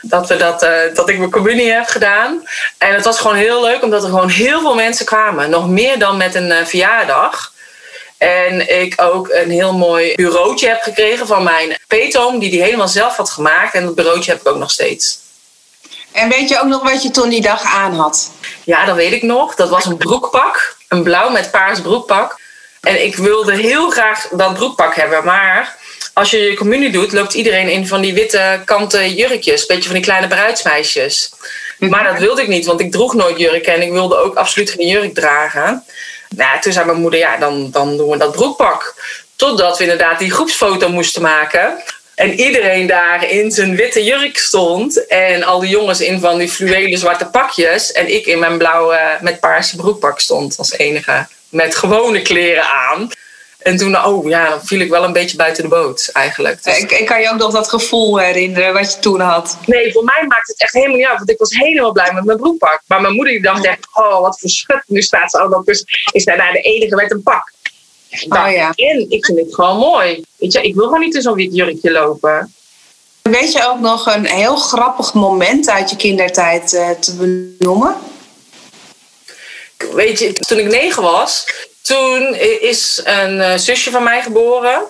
dat, 0.01 0.27
we 0.27 0.36
dat, 0.36 0.63
uh, 0.63 0.70
dat 0.94 1.10
ik 1.10 1.18
mijn 1.18 1.32
communie 1.32 1.72
heb 1.72 1.88
gedaan. 1.88 2.48
En 2.77 2.94
het 2.94 3.06
was 3.06 3.20
gewoon 3.20 3.36
heel 3.36 3.63
leuk, 3.63 3.84
omdat 3.84 4.04
er 4.04 4.10
gewoon 4.10 4.30
heel 4.30 4.62
veel 4.62 4.75
mensen 4.75 5.06
kwamen. 5.06 5.50
Nog 5.50 5.70
meer 5.70 6.00
dan 6.00 6.18
met 6.18 6.36
een 6.36 6.50
uh, 6.50 6.66
verjaardag. 6.66 7.54
En 8.18 8.82
ik 8.82 9.01
ook 9.01 9.30
een 9.30 9.50
heel 9.50 9.74
mooi 9.74 10.16
bureautje 10.16 10.68
heb 10.68 10.82
gekregen 10.82 11.27
van 11.27 11.44
mijn 11.44 11.77
peetoom, 11.88 12.39
die 12.39 12.50
die 12.50 12.62
helemaal 12.62 12.88
zelf 12.88 13.16
had 13.16 13.30
gemaakt. 13.30 13.74
En 13.74 13.86
dat 13.86 13.96
bureautje 13.96 14.32
heb 14.32 14.39
ik 14.39 14.48
ook 14.48 14.58
nog 14.58 14.72
steeds. 14.72 15.20
En 16.12 16.30
weet 16.30 16.50
je 16.50 16.60
ook 16.60 16.68
nog 16.68 16.84
wat 16.84 17.04
je 17.04 17.12
toen 17.12 17.30
die 17.30 17.42
dag 17.42 17.63
aan 17.63 17.94
had? 17.94 18.32
Ja, 18.63 18.86
dat 18.86 18.96
weet 18.96 19.13
ik 19.13 19.22
nog. 19.22 19.56
Dat 19.56 19.70
was 19.70 19.86
een 19.86 19.98
broekpak. 19.98 20.75
Een 20.88 21.04
blauw 21.04 21.30
met 21.30 21.51
paars 21.51 21.82
broekpak. 21.82 22.39
En 22.82 23.04
ik 23.04 23.16
wilde 23.16 23.56
heel 23.56 23.89
graag 23.89 24.27
dat 24.32 24.54
broekpak 24.54 24.96
hebben, 24.96 25.25
maar 25.25 25.76
als 26.17 26.31
je 26.31 26.38
je 26.38 26.55
communie 26.55 26.91
doet, 26.91 27.12
loopt 27.12 27.33
iedereen 27.33 27.69
in 27.69 27.88
van 27.88 28.01
die 28.01 28.13
witte 28.13 28.62
kanten 28.65 29.13
jurkjes. 29.13 29.62
Een 29.62 29.67
beetje 29.67 29.89
van 29.89 29.93
die 29.93 30.03
kleine 30.03 30.27
bruidsmeisjes. 30.27 31.31
Maar 31.77 32.03
dat 32.03 32.19
wilde 32.19 32.41
ik 32.41 32.47
niet, 32.47 32.65
want 32.65 32.79
ik 32.79 32.91
droeg 32.91 33.13
nooit 33.13 33.38
jurken 33.38 33.74
en 33.74 33.81
ik 33.81 33.91
wilde 33.91 34.17
ook 34.17 34.36
absoluut 34.36 34.69
geen 34.69 34.88
jurk 34.88 35.13
dragen. 35.13 35.83
Nou, 36.36 36.62
toen 36.62 36.71
zei 36.71 36.86
mijn 36.86 36.97
moeder, 36.97 37.19
ja, 37.19 37.38
dan, 37.38 37.71
dan 37.71 37.97
doen 37.97 38.09
we 38.09 38.17
dat 38.17 38.31
broekpak. 38.31 38.95
Totdat 39.36 39.77
we 39.77 39.83
inderdaad 39.83 40.19
die 40.19 40.31
groepsfoto 40.31 40.89
moesten 40.89 41.21
maken. 41.21 41.83
En 42.15 42.33
iedereen 42.33 42.88
daar 42.88 43.29
in 43.29 43.51
zijn 43.51 43.75
witte 43.75 44.03
jurk 44.03 44.38
stond. 44.38 45.07
En 45.07 45.43
al 45.43 45.59
die 45.59 45.69
jongens 45.69 46.01
in 46.01 46.19
van 46.19 46.38
die 46.38 46.50
fluwelen 46.50 47.00
zwarte 47.00 47.25
pakjes. 47.25 47.91
En 47.91 48.13
ik 48.13 48.25
in 48.25 48.39
mijn 48.39 48.57
blauwe 48.57 49.17
met 49.21 49.39
paarse 49.39 49.75
broekpak 49.75 50.19
stond 50.19 50.57
als 50.57 50.77
enige. 50.77 51.27
Met 51.50 51.75
gewone 51.75 52.21
kleren 52.21 52.63
aan. 52.63 53.09
En 53.58 53.78
toen, 53.78 54.06
oh 54.06 54.28
ja, 54.28 54.50
dan 54.50 54.66
viel 54.66 54.80
ik 54.80 54.90
wel 54.90 55.04
een 55.04 55.14
beetje 55.14 55.38
buiten 55.38 55.64
de 55.64 55.70
boot 55.70 56.10
eigenlijk. 56.14 56.64
Dus... 56.64 56.78
Ik, 56.78 56.92
ik, 56.92 57.06
kan 57.06 57.22
je 57.22 57.30
ook 57.30 57.38
nog 57.38 57.52
dat 57.52 57.70
gevoel 57.70 58.20
herinneren 58.20 58.74
wat 58.74 58.94
je 58.94 59.00
toen 59.00 59.20
had. 59.20 59.58
Nee, 59.66 59.92
voor 59.92 60.04
mij 60.04 60.26
maakt 60.28 60.48
het 60.48 60.62
echt 60.62 60.74
helemaal 60.74 60.98
niet 60.98 61.06
uit. 61.06 61.18
Want 61.18 61.30
ik 61.30 61.38
was 61.38 61.56
helemaal 61.56 61.92
blij 61.92 62.14
met 62.14 62.24
mijn 62.24 62.38
broekpak. 62.38 62.82
Maar 62.88 63.02
mijn 63.02 63.14
moeder 63.14 63.34
die 63.34 63.42
dacht 63.42 63.66
echt, 63.66 63.88
oh 63.94 64.22
wat 64.22 64.40
voor 64.40 64.50
schut. 64.50 64.84
Nu 64.86 65.02
staat 65.02 65.32
ze 65.32 65.40
allemaal 65.40 65.64
tussen. 65.64 65.88
Is 66.12 66.26
daar 66.26 66.38
nou 66.38 66.52
de 66.52 66.62
enige 66.62 66.96
met 66.96 67.12
een 67.12 67.24
pak. 67.24 67.52
oh, 68.30 68.52
ja. 68.52 68.72
En 68.76 69.10
ik 69.10 69.26
vind 69.26 69.40
het 69.40 69.56
gewoon 69.56 69.78
mooi. 69.78 70.24
Weet 70.36 70.54
je, 70.54 70.62
ik 70.62 70.76
wil 70.76 70.84
gewoon 70.84 71.00
niet 71.00 71.16
in 71.16 71.22
zo'n 71.22 71.36
wit 71.36 71.56
jurkje 71.56 71.92
lopen. 71.92 72.54
Weet 73.22 73.52
je 73.52 73.68
ook 73.68 73.80
nog 73.80 74.06
een 74.06 74.26
heel 74.26 74.56
grappig 74.56 75.14
moment 75.14 75.70
uit 75.70 75.90
je 75.90 75.96
kindertijd 75.96 76.74
uh, 76.74 76.90
te 76.90 77.16
benoemen? 77.16 77.96
Weet 79.94 80.20
je, 80.20 80.34
toen 80.34 80.58
ik 80.58 80.68
negen 80.68 81.04
was, 81.04 81.46
toen 81.88 82.36
is 82.60 83.01
een 83.03 83.38
uh, 83.38 83.53
zusje 83.56 83.91
van 83.91 84.03
mij 84.03 84.22
geboren. 84.22 84.82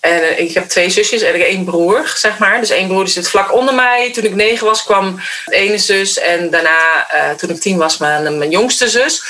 En 0.00 0.22
uh, 0.22 0.38
ik 0.38 0.54
heb 0.54 0.68
twee 0.68 0.90
zusjes 0.90 1.22
en 1.22 1.34
één 1.34 1.64
broer, 1.64 2.12
zeg 2.16 2.38
maar. 2.38 2.60
Dus 2.60 2.70
één 2.70 2.88
broer 2.88 3.08
zit 3.08 3.28
vlak 3.28 3.52
onder 3.52 3.74
mij. 3.74 4.12
Toen 4.12 4.24
ik 4.24 4.34
negen 4.34 4.66
was, 4.66 4.84
kwam 4.84 5.20
de 5.46 5.56
ene 5.56 5.78
zus. 5.78 6.18
En 6.18 6.50
daarna, 6.50 7.06
toen 7.36 7.50
ik 7.50 7.60
tien 7.60 7.76
was, 7.76 7.98
mijn, 7.98 8.38
mijn 8.38 8.50
jongste 8.50 8.88
zus 8.88 9.22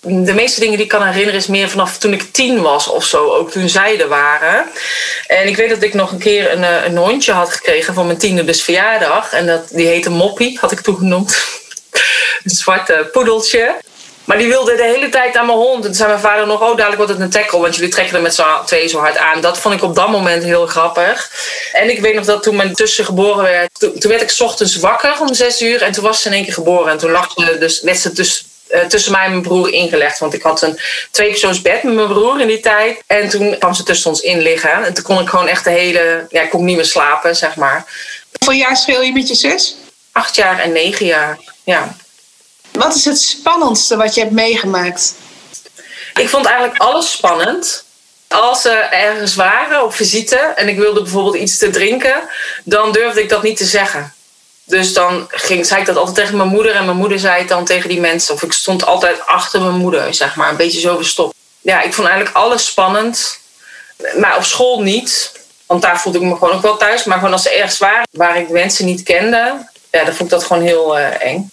de 0.00 0.34
meeste 0.34 0.60
dingen 0.60 0.74
die 0.74 0.84
ik 0.84 0.90
kan 0.90 1.06
herinneren 1.06 1.40
is 1.40 1.46
meer 1.46 1.68
vanaf 1.68 1.98
toen 1.98 2.12
ik 2.12 2.32
tien 2.32 2.60
was 2.60 2.86
of 2.86 3.04
zo. 3.04 3.34
Ook 3.34 3.50
toen 3.50 3.68
zij 3.68 4.00
er 4.00 4.08
waren. 4.08 4.66
En 5.26 5.46
ik 5.46 5.56
weet 5.56 5.70
dat 5.70 5.82
ik 5.82 5.94
nog 5.94 6.12
een 6.12 6.18
keer 6.18 6.52
een, 6.52 6.62
een 6.62 6.96
hondje 6.96 7.32
had 7.32 7.50
gekregen 7.50 7.94
voor 7.94 8.04
mijn 8.04 8.18
tiende 8.18 8.44
dus 8.44 8.62
verjaardag. 8.62 9.32
En 9.32 9.46
dat, 9.46 9.68
die 9.70 9.86
heette 9.86 10.10
Moppie, 10.10 10.58
had 10.60 10.72
ik 10.72 10.80
toen 10.80 10.96
genoemd. 10.96 11.36
een 12.44 12.50
zwarte 12.50 13.08
poedeltje. 13.12 13.74
Maar 14.24 14.38
die 14.38 14.48
wilde 14.48 14.76
de 14.76 14.82
hele 14.82 15.08
tijd 15.08 15.36
aan 15.36 15.46
mijn 15.46 15.58
hond. 15.58 15.76
En 15.76 15.82
toen 15.82 15.94
zei 15.94 16.08
mijn 16.08 16.20
vader 16.20 16.46
nog, 16.46 16.60
oh 16.60 16.76
dadelijk 16.76 16.96
wordt 16.96 17.12
het 17.12 17.20
een 17.20 17.30
tackle. 17.30 17.60
Want 17.60 17.74
jullie 17.74 17.90
trekken 17.90 18.16
er 18.16 18.22
met 18.22 18.34
z'n 18.34 18.42
twee 18.66 18.88
zo 18.88 18.98
hard 18.98 19.16
aan. 19.16 19.40
Dat 19.40 19.58
vond 19.58 19.74
ik 19.74 19.82
op 19.82 19.94
dat 19.94 20.08
moment 20.08 20.42
heel 20.44 20.66
grappig. 20.66 21.30
En 21.72 21.90
ik 21.90 22.00
weet 22.00 22.14
nog 22.14 22.24
dat 22.24 22.42
toen 22.42 22.56
mijn 22.56 22.74
tussen 22.74 23.04
geboren 23.04 23.42
werd. 23.42 23.70
Toen, 23.78 24.10
werd 24.10 24.22
ik 24.22 24.34
ochtends 24.38 24.76
wakker 24.76 25.20
om 25.20 25.34
zes 25.34 25.62
uur. 25.62 25.82
En 25.82 25.92
toen 25.92 26.04
was 26.04 26.22
ze 26.22 26.28
in 26.28 26.34
één 26.34 26.44
keer 26.44 26.52
geboren. 26.52 26.92
En 26.92 26.98
toen 26.98 27.10
lag 27.10 27.32
ze 27.36 27.58
dus, 27.58 27.80
werd 27.80 27.98
ze 27.98 28.12
dus 28.12 28.44
uh, 28.70 28.80
tussen 28.80 29.12
mij 29.12 29.24
en 29.24 29.30
mijn 29.30 29.42
broer 29.42 29.72
ingelegd. 29.72 30.18
Want 30.18 30.34
ik 30.34 30.42
had 30.42 30.62
een 30.62 30.80
tweepersoonsbed 31.10 31.82
met 31.82 31.94
mijn 31.94 32.08
broer 32.08 32.40
in 32.40 32.46
die 32.46 32.60
tijd. 32.60 33.02
En 33.06 33.28
toen 33.28 33.58
kwam 33.58 33.74
ze 33.74 33.82
tussen 33.82 34.10
ons 34.10 34.20
in 34.20 34.40
liggen. 34.40 34.84
En 34.84 34.94
toen 34.94 35.04
kon 35.04 35.20
ik 35.20 35.28
gewoon 35.28 35.48
echt 35.48 35.64
de 35.64 35.70
hele... 35.70 36.26
Ja, 36.28 36.42
ik 36.42 36.50
kon 36.50 36.64
niet 36.64 36.76
meer 36.76 36.84
slapen, 36.84 37.36
zeg 37.36 37.56
maar. 37.56 37.84
Hoeveel 38.38 38.60
jaar 38.60 38.76
scheel 38.76 39.02
je 39.02 39.12
met 39.12 39.28
je 39.28 39.34
zus? 39.34 39.76
Acht 40.12 40.36
jaar 40.36 40.58
en 40.58 40.72
negen 40.72 41.06
jaar, 41.06 41.38
ja. 41.64 41.96
Wat 42.72 42.94
is 42.94 43.04
het 43.04 43.20
spannendste 43.20 43.96
wat 43.96 44.14
je 44.14 44.20
hebt 44.20 44.32
meegemaakt? 44.32 45.14
Ik 46.14 46.28
vond 46.28 46.46
eigenlijk 46.46 46.80
alles 46.80 47.10
spannend. 47.10 47.84
Als 48.28 48.62
ze 48.62 48.70
ergens 48.70 49.34
waren 49.34 49.84
op 49.84 49.94
visite 49.94 50.36
en 50.36 50.68
ik 50.68 50.78
wilde 50.78 51.02
bijvoorbeeld 51.02 51.36
iets 51.36 51.58
te 51.58 51.70
drinken, 51.70 52.22
dan 52.64 52.92
durfde 52.92 53.22
ik 53.22 53.28
dat 53.28 53.42
niet 53.42 53.56
te 53.56 53.64
zeggen. 53.64 54.14
Dus 54.64 54.92
dan 54.92 55.26
ging, 55.30 55.66
zei 55.66 55.80
ik 55.80 55.86
dat 55.86 55.96
altijd 55.96 56.16
tegen 56.16 56.36
mijn 56.36 56.48
moeder. 56.48 56.74
En 56.74 56.84
mijn 56.84 56.96
moeder 56.96 57.18
zei 57.18 57.38
het 57.38 57.48
dan 57.48 57.64
tegen 57.64 57.88
die 57.88 58.00
mensen. 58.00 58.34
Of 58.34 58.42
ik 58.42 58.52
stond 58.52 58.86
altijd 58.86 59.26
achter 59.26 59.60
mijn 59.60 59.74
moeder, 59.74 60.14
zeg 60.14 60.36
maar. 60.36 60.50
Een 60.50 60.56
beetje 60.56 60.80
zo 60.80 60.96
verstopt. 60.96 61.34
Ja, 61.60 61.82
ik 61.82 61.94
vond 61.94 62.08
eigenlijk 62.08 62.36
alles 62.36 62.66
spannend. 62.66 63.38
Maar 64.16 64.36
op 64.36 64.44
school 64.44 64.82
niet. 64.82 65.32
Want 65.66 65.82
daar 65.82 66.00
voelde 66.00 66.18
ik 66.18 66.24
me 66.24 66.36
gewoon 66.36 66.54
ook 66.54 66.62
wel 66.62 66.76
thuis. 66.76 67.04
Maar 67.04 67.18
gewoon 67.18 67.32
als 67.32 67.42
ze 67.42 67.50
ergens 67.50 67.78
waren 67.78 68.06
waar 68.10 68.38
ik 68.38 68.48
mensen 68.48 68.84
niet 68.84 69.02
kende. 69.02 69.68
Ja, 69.90 70.04
dan 70.04 70.14
vond 70.14 70.20
ik 70.20 70.38
dat 70.38 70.44
gewoon 70.44 70.62
heel 70.62 70.98
uh, 70.98 71.24
eng. 71.24 71.50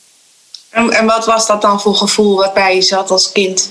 En, 0.69 0.91
en 0.91 1.05
wat 1.05 1.25
was 1.25 1.47
dat 1.47 1.61
dan 1.61 1.81
voor 1.81 1.95
gevoel 1.95 2.35
wat 2.35 2.53
bij 2.53 2.75
je 2.75 2.81
zat 2.81 3.11
als 3.11 3.31
kind? 3.31 3.69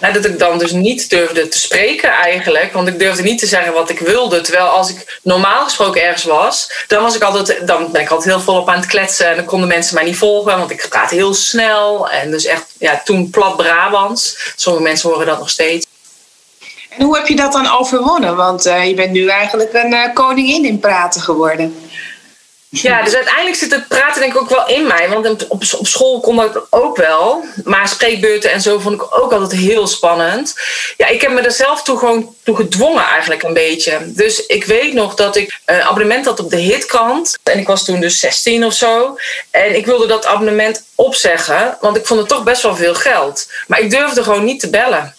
Nou, 0.00 0.12
dat 0.12 0.24
ik 0.24 0.38
dan 0.38 0.58
dus 0.58 0.72
niet 0.72 1.10
durfde 1.10 1.48
te 1.48 1.58
spreken 1.58 2.10
eigenlijk. 2.10 2.72
Want 2.72 2.88
ik 2.88 2.98
durfde 2.98 3.22
niet 3.22 3.38
te 3.38 3.46
zeggen 3.46 3.72
wat 3.72 3.90
ik 3.90 3.98
wilde. 3.98 4.40
Terwijl 4.40 4.66
als 4.66 4.90
ik 4.90 5.18
normaal 5.22 5.64
gesproken 5.64 6.02
ergens 6.02 6.24
was, 6.24 6.84
dan, 6.86 7.02
was 7.02 7.16
ik 7.16 7.22
altijd, 7.22 7.66
dan 7.66 7.92
ben 7.92 8.00
ik 8.00 8.10
altijd 8.10 8.34
heel 8.34 8.44
volop 8.44 8.68
aan 8.68 8.76
het 8.76 8.86
kletsen. 8.86 9.28
En 9.28 9.36
dan 9.36 9.44
konden 9.44 9.68
mensen 9.68 9.94
mij 9.94 10.04
niet 10.04 10.16
volgen, 10.16 10.58
want 10.58 10.70
ik 10.70 10.86
praat 10.88 11.10
heel 11.10 11.34
snel. 11.34 12.10
En 12.10 12.30
dus 12.30 12.44
echt, 12.44 12.64
ja, 12.78 13.02
toen 13.04 13.30
plat 13.30 13.56
Brabants. 13.56 14.52
Sommige 14.56 14.84
mensen 14.84 15.10
horen 15.10 15.26
dat 15.26 15.38
nog 15.38 15.50
steeds. 15.50 15.86
En 16.88 17.04
hoe 17.04 17.16
heb 17.16 17.26
je 17.26 17.36
dat 17.36 17.52
dan 17.52 17.70
overwonnen? 17.78 18.36
Want 18.36 18.66
uh, 18.66 18.86
je 18.86 18.94
bent 18.94 19.10
nu 19.10 19.28
eigenlijk 19.28 19.72
een 19.72 19.92
uh, 19.92 20.14
koningin 20.14 20.64
in 20.64 20.78
praten 20.78 21.20
geworden. 21.20 21.87
Ja, 22.70 23.02
dus 23.02 23.14
uiteindelijk 23.14 23.56
zit 23.56 23.70
het 23.70 23.88
praten 23.88 24.20
denk 24.20 24.34
ik 24.34 24.40
ook 24.40 24.48
wel 24.48 24.68
in 24.68 24.86
mij. 24.86 25.08
Want 25.08 25.46
op, 25.46 25.62
op 25.78 25.86
school 25.86 26.20
kon 26.20 26.36
dat 26.36 26.66
ook 26.70 26.96
wel. 26.96 27.44
Maar 27.64 27.88
spreekbeurten 27.88 28.52
en 28.52 28.60
zo 28.60 28.78
vond 28.78 28.94
ik 28.94 29.18
ook 29.22 29.32
altijd 29.32 29.60
heel 29.60 29.86
spannend. 29.86 30.54
Ja, 30.96 31.06
ik 31.06 31.20
heb 31.20 31.30
me 31.30 31.40
er 31.40 31.52
zelf 31.52 31.82
toe 31.82 31.98
gewoon 31.98 32.34
toe 32.44 32.56
gedwongen 32.56 33.04
eigenlijk 33.04 33.42
een 33.42 33.52
beetje. 33.52 33.98
Dus 34.04 34.46
ik 34.46 34.64
weet 34.64 34.92
nog 34.92 35.14
dat 35.14 35.36
ik 35.36 35.60
een 35.64 35.82
abonnement 35.82 36.24
had 36.24 36.40
op 36.40 36.50
de 36.50 36.56
hitkant. 36.56 37.38
En 37.42 37.58
ik 37.58 37.66
was 37.66 37.84
toen 37.84 38.00
dus 38.00 38.18
16 38.18 38.64
of 38.64 38.72
zo. 38.72 39.18
En 39.50 39.76
ik 39.76 39.86
wilde 39.86 40.06
dat 40.06 40.26
abonnement 40.26 40.84
opzeggen. 40.94 41.76
Want 41.80 41.96
ik 41.96 42.06
vond 42.06 42.20
het 42.20 42.28
toch 42.28 42.42
best 42.42 42.62
wel 42.62 42.76
veel 42.76 42.94
geld. 42.94 43.50
Maar 43.66 43.80
ik 43.80 43.90
durfde 43.90 44.22
gewoon 44.22 44.44
niet 44.44 44.60
te 44.60 44.70
bellen. 44.70 45.16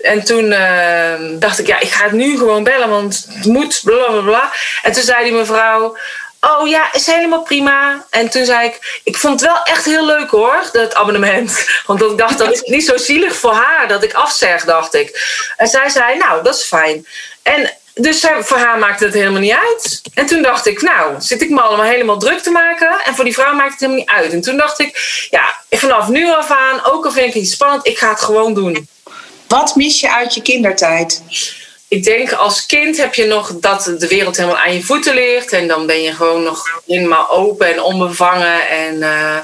En 0.00 0.24
toen 0.24 0.44
uh, 0.44 1.12
dacht 1.38 1.58
ik, 1.58 1.66
ja, 1.66 1.80
ik 1.80 1.90
ga 1.90 2.04
het 2.04 2.12
nu 2.12 2.38
gewoon 2.38 2.64
bellen, 2.64 2.88
want 2.88 3.26
het 3.28 3.44
moet, 3.44 3.80
bla 3.84 4.10
bla 4.10 4.20
bla. 4.20 4.52
En 4.82 4.92
toen 4.92 5.02
zei 5.02 5.24
die 5.24 5.32
mevrouw, 5.32 5.96
Oh 6.40 6.68
ja, 6.68 6.92
is 6.92 7.06
helemaal 7.06 7.42
prima. 7.42 8.06
En 8.10 8.30
toen 8.30 8.44
zei 8.44 8.68
ik, 8.68 9.00
ik 9.04 9.16
vond 9.16 9.40
het 9.40 9.50
wel 9.50 9.62
echt 9.62 9.84
heel 9.84 10.06
leuk 10.06 10.30
hoor, 10.30 10.68
dat 10.72 10.94
abonnement. 10.94 11.66
Want 11.86 12.02
ik 12.02 12.18
dacht, 12.18 12.38
dat 12.38 12.52
is 12.52 12.62
niet 12.62 12.84
zo 12.84 12.96
zielig 12.96 13.36
voor 13.36 13.52
haar 13.52 13.88
dat 13.88 14.02
ik 14.02 14.12
afzeg, 14.12 14.64
dacht 14.64 14.94
ik. 14.94 15.20
En 15.56 15.66
zij 15.66 15.88
zei, 15.88 16.18
nou, 16.18 16.42
dat 16.42 16.54
is 16.54 16.62
fijn. 16.62 17.06
En 17.42 17.70
dus 17.94 18.26
voor 18.40 18.56
haar 18.56 18.78
maakte 18.78 19.04
het 19.04 19.14
helemaal 19.14 19.40
niet 19.40 19.56
uit. 19.70 20.00
En 20.14 20.26
toen 20.26 20.42
dacht 20.42 20.66
ik, 20.66 20.82
nou, 20.82 21.14
zit 21.18 21.42
ik 21.42 21.50
me 21.50 21.60
allemaal 21.60 21.86
helemaal 21.86 22.18
druk 22.18 22.40
te 22.40 22.50
maken. 22.50 23.00
En 23.04 23.14
voor 23.14 23.24
die 23.24 23.34
vrouw 23.34 23.54
maakt 23.54 23.70
het 23.70 23.80
helemaal 23.80 24.00
niet 24.00 24.10
uit. 24.10 24.32
En 24.32 24.40
toen 24.40 24.56
dacht 24.56 24.78
ik, 24.78 25.26
ja, 25.30 25.60
vanaf 25.70 26.08
nu 26.08 26.30
af 26.30 26.50
aan, 26.50 26.84
ook 26.84 27.04
al 27.04 27.12
vind 27.12 27.34
ik 27.34 27.40
het 27.40 27.50
spannend, 27.50 27.86
ik 27.86 27.98
ga 27.98 28.08
het 28.08 28.20
gewoon 28.20 28.54
doen. 28.54 28.88
Wat 29.46 29.76
mis 29.76 30.00
je 30.00 30.10
uit 30.10 30.34
je 30.34 30.42
kindertijd? 30.42 31.22
Ik 31.90 32.04
denk 32.04 32.32
als 32.32 32.66
kind 32.66 32.96
heb 32.96 33.14
je 33.14 33.24
nog 33.24 33.52
dat 33.60 33.94
de 33.98 34.08
wereld 34.08 34.36
helemaal 34.36 34.58
aan 34.58 34.74
je 34.74 34.82
voeten 34.82 35.14
ligt. 35.14 35.52
En 35.52 35.68
dan 35.68 35.86
ben 35.86 36.02
je 36.02 36.12
gewoon 36.12 36.42
nog 36.42 36.82
helemaal 36.86 37.30
open 37.30 37.66
en 37.66 37.82
onbevangen. 37.82 38.68
En 38.68 38.94
uh, 38.94 39.38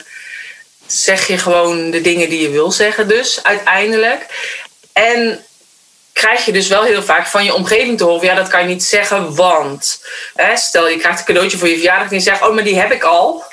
zeg 0.86 1.26
je 1.26 1.38
gewoon 1.38 1.90
de 1.90 2.00
dingen 2.00 2.28
die 2.28 2.40
je 2.40 2.50
wil 2.50 2.70
zeggen, 2.70 3.08
dus 3.08 3.42
uiteindelijk. 3.42 4.26
En 4.92 5.44
krijg 6.12 6.44
je 6.44 6.52
dus 6.52 6.68
wel 6.68 6.82
heel 6.82 7.02
vaak 7.02 7.26
van 7.26 7.44
je 7.44 7.54
omgeving 7.54 7.98
te 7.98 8.04
horen: 8.04 8.26
ja, 8.26 8.34
dat 8.34 8.48
kan 8.48 8.60
je 8.60 8.66
niet 8.66 8.84
zeggen, 8.84 9.34
want. 9.34 10.04
Hè, 10.34 10.56
stel 10.56 10.88
je 10.88 10.98
krijgt 10.98 11.18
een 11.18 11.24
cadeautje 11.24 11.58
voor 11.58 11.68
je 11.68 11.74
verjaardag 11.74 12.10
en 12.10 12.16
je 12.16 12.22
zegt: 12.22 12.42
oh, 12.42 12.54
maar 12.54 12.64
die 12.64 12.78
heb 12.78 12.92
ik 12.92 13.02
al 13.02 13.44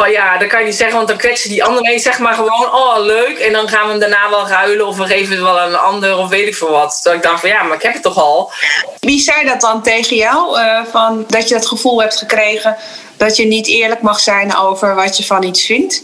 van 0.00 0.10
ja, 0.10 0.38
dat 0.38 0.48
kan 0.48 0.60
je 0.60 0.66
niet 0.66 0.74
zeggen, 0.74 0.96
want 0.96 1.08
dan 1.08 1.16
kwetsen 1.16 1.50
die 1.50 1.64
andere 1.64 1.98
zeg 1.98 2.18
maar 2.18 2.34
gewoon, 2.34 2.72
oh 2.72 2.94
leuk. 2.98 3.38
En 3.38 3.52
dan 3.52 3.68
gaan 3.68 3.84
we 3.84 3.90
hem 3.90 4.00
daarna 4.00 4.30
wel 4.30 4.48
ruilen 4.48 4.86
of 4.86 4.96
we 4.96 5.06
geven 5.06 5.32
het 5.32 5.42
wel 5.42 5.60
aan 5.60 5.68
een 5.68 5.78
ander 5.78 6.16
of 6.16 6.28
weet 6.28 6.46
ik 6.46 6.54
veel 6.54 6.70
wat. 6.70 7.00
Dat 7.02 7.14
ik 7.14 7.22
dacht 7.22 7.40
van 7.40 7.48
ja, 7.48 7.62
maar 7.62 7.76
ik 7.76 7.82
heb 7.82 7.92
het 7.92 8.02
toch 8.02 8.18
al. 8.18 8.52
Wie 9.00 9.20
zei 9.20 9.46
dat 9.46 9.60
dan 9.60 9.82
tegen 9.82 10.16
jou? 10.16 10.60
Uh, 10.60 10.80
van, 10.90 11.24
dat 11.28 11.48
je 11.48 11.54
het 11.54 11.66
gevoel 11.66 12.00
hebt 12.00 12.16
gekregen 12.16 12.76
dat 13.16 13.36
je 13.36 13.46
niet 13.46 13.66
eerlijk 13.66 14.02
mag 14.02 14.20
zijn 14.20 14.56
over 14.56 14.94
wat 14.94 15.16
je 15.16 15.24
van 15.24 15.42
iets 15.42 15.66
vindt? 15.66 16.02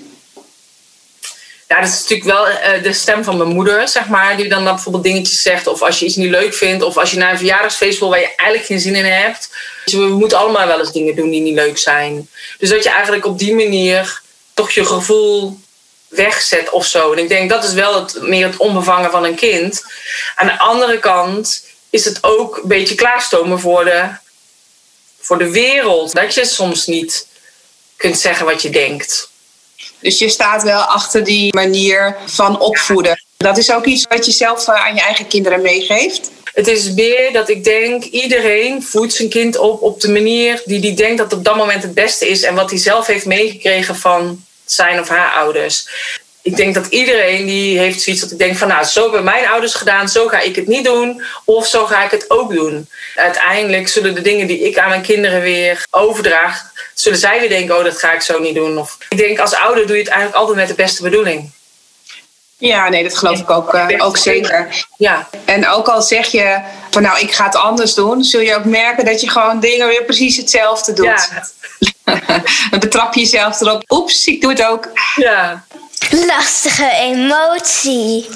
Ja, 1.69 1.81
dat 1.81 1.89
is 1.89 2.01
natuurlijk 2.01 2.29
wel 2.29 2.49
uh, 2.49 2.83
de 2.83 2.93
stem 2.93 3.25
van 3.25 3.37
mijn 3.37 3.49
moeder, 3.49 3.89
zeg 3.89 4.09
maar. 4.09 4.37
Die 4.37 4.49
dan, 4.49 4.65
dan 4.65 4.75
bijvoorbeeld 4.75 5.05
dingetjes 5.05 5.43
zegt. 5.43 5.67
Of 5.67 5.83
als 5.83 5.99
je 5.99 6.05
iets 6.05 6.17
niet 6.17 6.31
leuk 6.31 6.55
vindt. 6.55 6.83
Of 6.83 6.97
als 6.97 7.11
je 7.11 7.17
naar 7.17 7.31
een 7.31 7.39
verjaardagsfeest 7.39 7.99
wil 7.99 8.09
waar 8.09 8.21
je 8.21 8.35
eigenlijk 8.35 8.65
geen 8.65 8.81
zin 8.81 8.95
in 8.95 9.05
hebt. 9.05 9.51
Dus 9.85 9.95
we 9.95 10.07
moeten 10.07 10.39
allemaal 10.39 10.67
wel 10.67 10.79
eens 10.79 10.93
dingen 10.93 11.17
doen 11.17 11.31
die 11.31 11.41
niet 11.41 11.55
leuk 11.55 11.79
zijn. 11.79 12.29
Dus 12.59 12.69
dat 12.69 12.83
je 12.83 12.91
eigenlijk 12.91 13.27
op 13.27 13.39
die 13.39 13.55
manier 13.55 14.23
toch 14.55 14.71
je 14.71 14.85
gevoel 14.85 15.61
wegzet 16.09 16.71
of 16.71 16.87
zo. 16.87 17.13
En 17.13 17.19
ik 17.19 17.29
denk 17.29 17.51
dat 17.51 17.65
is 17.65 17.73
wel 17.73 17.95
het, 17.95 18.23
meer 18.23 18.47
het 18.47 18.57
onbevangen 18.57 19.11
van 19.11 19.25
een 19.25 19.35
kind. 19.35 19.85
Aan 20.35 20.47
de 20.47 20.59
andere 20.59 20.99
kant 20.99 21.65
is 21.91 22.05
het 22.05 22.19
ook 22.21 22.57
een 22.57 22.69
beetje 22.69 22.95
klaarstomen 22.95 23.61
voor 23.61 23.85
de, 23.85 24.09
voor 25.21 25.39
de 25.39 25.51
wereld. 25.51 26.13
Dat 26.13 26.35
je 26.35 26.45
soms 26.45 26.87
niet 26.87 27.27
kunt 27.97 28.19
zeggen 28.19 28.47
wat 28.47 28.63
je 28.63 28.71
denkt. 28.71 29.31
Dus 30.07 30.19
je 30.19 30.29
staat 30.29 30.63
wel 30.63 30.81
achter 30.81 31.25
die 31.25 31.55
manier 31.55 32.17
van 32.27 32.61
opvoeden. 32.61 33.25
Dat 33.37 33.59
is 33.59 33.73
ook 33.73 33.85
iets 33.85 34.07
wat 34.09 34.27
je 34.27 34.33
zelf 34.33 34.69
eh, 34.69 34.87
aan 34.87 34.95
je 34.95 35.01
eigen 35.01 35.27
kinderen 35.27 35.63
meegeeft. 35.63 36.31
Het 36.53 36.69
is 36.69 36.93
meer 36.93 37.33
dat 37.33 37.49
ik 37.49 37.65
denk, 37.65 38.05
iedereen 38.05 38.83
voedt 38.83 39.13
zijn 39.13 39.29
kind 39.29 39.59
op 39.59 39.83
op 39.83 40.01
de 40.01 40.09
manier 40.09 40.63
die 40.65 40.81
die 40.81 40.95
denkt 40.95 41.19
dat 41.19 41.33
op 41.33 41.45
dat 41.45 41.57
moment 41.57 41.83
het 41.83 41.95
beste 41.95 42.29
is 42.29 42.43
en 42.43 42.55
wat 42.55 42.71
hij 42.71 42.79
zelf 42.79 43.07
heeft 43.07 43.27
meegekregen 43.27 43.97
van 43.97 44.45
zijn 44.65 45.01
of 45.01 45.09
haar 45.09 45.33
ouders. 45.33 45.89
Ik 46.47 46.57
denk 46.57 46.75
dat 46.75 46.87
iedereen 46.87 47.47
die 47.47 47.79
heeft 47.79 48.03
zoiets 48.03 48.23
dat 48.23 48.33
ik 48.33 48.39
denk 48.39 48.57
van 48.57 48.69
nou, 48.69 48.85
zo 48.85 49.03
hebben 49.03 49.25
mijn 49.25 49.49
ouders 49.49 49.75
gedaan, 49.75 50.09
zo 50.09 50.29
ga 50.29 50.41
ik 50.41 50.57
het 50.57 50.67
niet 50.67 50.85
doen 50.85 51.23
of 51.45 51.67
zo 51.67 51.87
ga 51.87 52.05
ik 52.05 52.11
het 52.11 52.31
ook 52.31 52.55
doen. 52.55 52.89
Uiteindelijk 53.15 53.89
zullen 53.89 54.15
de 54.15 54.21
dingen 54.21 54.47
die 54.47 54.61
ik 54.61 54.79
aan 54.79 54.89
mijn 54.89 55.03
kinderen 55.03 55.41
weer 55.41 55.87
overdraag, 55.91 56.73
zullen 56.95 57.19
zij 57.19 57.41
weer 57.41 57.49
denken, 57.49 57.79
oh 57.79 57.85
dat 57.85 57.99
ga 57.99 58.13
ik 58.13 58.21
zo 58.21 58.39
niet 58.39 58.55
doen. 58.55 58.79
Of 58.79 58.97
ik 59.09 59.19
denk 59.19 59.39
als 59.39 59.55
ouder 59.55 59.87
doe 59.87 59.97
je 59.97 60.03
het 60.03 60.11
eigenlijk 60.11 60.41
altijd 60.41 60.57
met 60.57 60.69
de 60.69 60.83
beste 60.83 61.03
bedoeling. 61.03 61.51
Ja, 62.59 62.89
nee, 62.89 63.03
dat 63.03 63.17
geloof 63.17 63.41
ik 63.41 63.51
ook, 63.51 63.75
uh, 63.75 63.87
ook 63.99 64.17
zeker. 64.17 64.87
Ja. 64.97 65.29
En 65.45 65.69
ook 65.69 65.89
al 65.89 66.03
zeg 66.03 66.27
je 66.27 66.61
van 66.91 67.03
nou, 67.03 67.21
ik 67.21 67.33
ga 67.33 67.45
het 67.45 67.57
anders 67.57 67.95
doen, 67.95 68.25
zul 68.25 68.41
je 68.41 68.55
ook 68.55 68.65
merken 68.65 69.05
dat 69.05 69.21
je 69.21 69.31
gewoon 69.31 69.61
dingen 69.61 69.87
weer 69.87 70.05
precies 70.05 70.37
hetzelfde 70.37 70.93
doet. 70.93 71.05
Ja. 71.05 71.47
Dan 72.71 72.81
betrap 72.81 73.15
je 73.15 73.21
jezelf 73.21 73.61
erop. 73.61 73.83
Oeps, 73.89 74.27
ik 74.27 74.41
doe 74.41 74.51
het 74.51 74.63
ook. 74.63 74.89
Ja. 75.17 75.65
Lastige 76.11 76.91
emotie. 76.91 78.27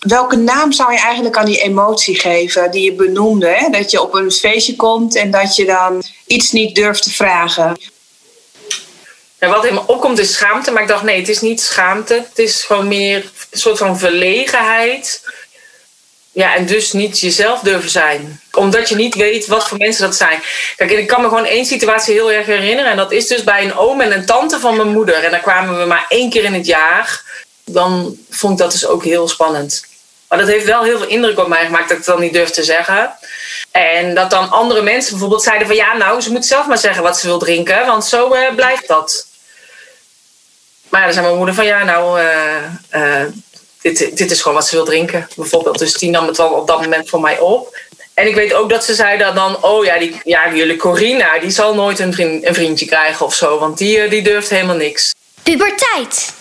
Welke 0.00 0.36
naam 0.36 0.72
zou 0.72 0.92
je 0.92 0.98
eigenlijk 0.98 1.36
aan 1.36 1.44
die 1.44 1.62
emotie 1.62 2.18
geven 2.18 2.70
die 2.70 2.84
je 2.84 2.92
benoemde? 2.92 3.46
Hè? 3.46 3.68
Dat 3.70 3.90
je 3.90 4.02
op 4.02 4.14
een 4.14 4.30
feestje 4.30 4.76
komt 4.76 5.16
en 5.16 5.30
dat 5.30 5.56
je 5.56 5.64
dan 5.64 6.02
iets 6.26 6.50
niet 6.52 6.74
durft 6.74 7.02
te 7.02 7.10
vragen. 7.10 7.80
Ja, 9.40 9.48
wat 9.48 9.64
in 9.64 9.74
me 9.74 9.86
opkomt 9.86 10.18
is 10.18 10.32
schaamte, 10.32 10.70
maar 10.70 10.82
ik 10.82 10.88
dacht 10.88 11.02
nee, 11.02 11.18
het 11.18 11.28
is 11.28 11.40
niet 11.40 11.60
schaamte. 11.60 12.14
Het 12.14 12.38
is 12.38 12.62
gewoon 12.62 12.88
meer 12.88 13.30
een 13.50 13.58
soort 13.58 13.78
van 13.78 13.98
verlegenheid. 13.98 15.22
Ja, 16.32 16.54
en 16.54 16.66
dus 16.66 16.92
niet 16.92 17.20
jezelf 17.20 17.60
durven 17.60 17.90
zijn. 17.90 18.40
Omdat 18.52 18.88
je 18.88 18.94
niet 18.94 19.14
weet 19.14 19.46
wat 19.46 19.68
voor 19.68 19.78
mensen 19.78 20.04
dat 20.04 20.16
zijn. 20.16 20.42
Kijk, 20.76 20.90
ik 20.90 21.06
kan 21.06 21.22
me 21.22 21.28
gewoon 21.28 21.44
één 21.44 21.64
situatie 21.64 22.14
heel 22.14 22.32
erg 22.32 22.46
herinneren. 22.46 22.90
En 22.90 22.96
dat 22.96 23.12
is 23.12 23.26
dus 23.26 23.44
bij 23.44 23.64
een 23.64 23.76
oom 23.76 24.00
en 24.00 24.12
een 24.12 24.26
tante 24.26 24.60
van 24.60 24.76
mijn 24.76 24.88
moeder. 24.88 25.24
En 25.24 25.30
daar 25.30 25.40
kwamen 25.40 25.78
we 25.78 25.84
maar 25.84 26.06
één 26.08 26.30
keer 26.30 26.44
in 26.44 26.54
het 26.54 26.66
jaar. 26.66 27.22
Dan 27.64 28.16
vond 28.30 28.52
ik 28.52 28.58
dat 28.58 28.72
dus 28.72 28.86
ook 28.86 29.04
heel 29.04 29.28
spannend. 29.28 29.88
Maar 30.28 30.38
dat 30.38 30.48
heeft 30.48 30.64
wel 30.64 30.82
heel 30.82 30.98
veel 30.98 31.08
indruk 31.08 31.38
op 31.38 31.48
mij 31.48 31.64
gemaakt 31.64 31.88
dat 31.88 31.98
ik 31.98 32.04
het 32.04 32.14
dan 32.14 32.20
niet 32.20 32.32
durf 32.32 32.50
te 32.50 32.62
zeggen. 32.62 33.14
En 33.70 34.14
dat 34.14 34.30
dan 34.30 34.50
andere 34.50 34.82
mensen 34.82 35.10
bijvoorbeeld 35.10 35.42
zeiden 35.42 35.66
van 35.66 35.76
ja, 35.76 35.96
nou, 35.96 36.20
ze 36.20 36.30
moet 36.30 36.46
zelf 36.46 36.66
maar 36.66 36.78
zeggen 36.78 37.02
wat 37.02 37.18
ze 37.18 37.26
wil 37.26 37.38
drinken, 37.38 37.86
want 37.86 38.04
zo 38.04 38.34
uh, 38.34 38.54
blijft 38.54 38.88
dat. 38.88 39.26
Maar 40.88 41.00
ja, 41.00 41.06
dan 41.06 41.14
zei 41.14 41.26
mijn 41.26 41.38
moeder 41.38 41.54
van 41.54 41.66
ja, 41.66 41.84
nou, 41.84 42.20
uh, 42.20 42.64
uh, 42.94 43.26
dit, 43.82 44.16
dit 44.16 44.30
is 44.30 44.42
gewoon 44.42 44.56
wat 44.56 44.66
ze 44.66 44.74
wil 44.76 44.84
drinken, 44.84 45.28
bijvoorbeeld. 45.36 45.78
Dus 45.78 45.92
die 45.92 46.10
nam 46.10 46.26
het 46.26 46.36
wel 46.36 46.50
op 46.50 46.66
dat 46.66 46.80
moment 46.80 47.08
voor 47.08 47.20
mij 47.20 47.38
op. 47.38 47.78
En 48.14 48.26
ik 48.26 48.34
weet 48.34 48.54
ook 48.54 48.70
dat 48.70 48.84
ze 48.84 48.94
zeiden 48.94 49.34
dan, 49.34 49.64
oh 49.64 49.84
ja, 49.84 49.98
die, 49.98 50.20
ja 50.24 50.54
jullie 50.54 50.76
Corina, 50.76 51.38
die 51.38 51.50
zal 51.50 51.74
nooit 51.74 51.98
een, 51.98 52.12
vriend, 52.12 52.46
een 52.46 52.54
vriendje 52.54 52.86
krijgen 52.86 53.26
of 53.26 53.34
zo, 53.34 53.58
want 53.58 53.78
die, 53.78 54.08
die 54.08 54.22
durft 54.22 54.50
helemaal 54.50 54.76
niks. 54.76 55.14
Puberteit. 55.42 56.32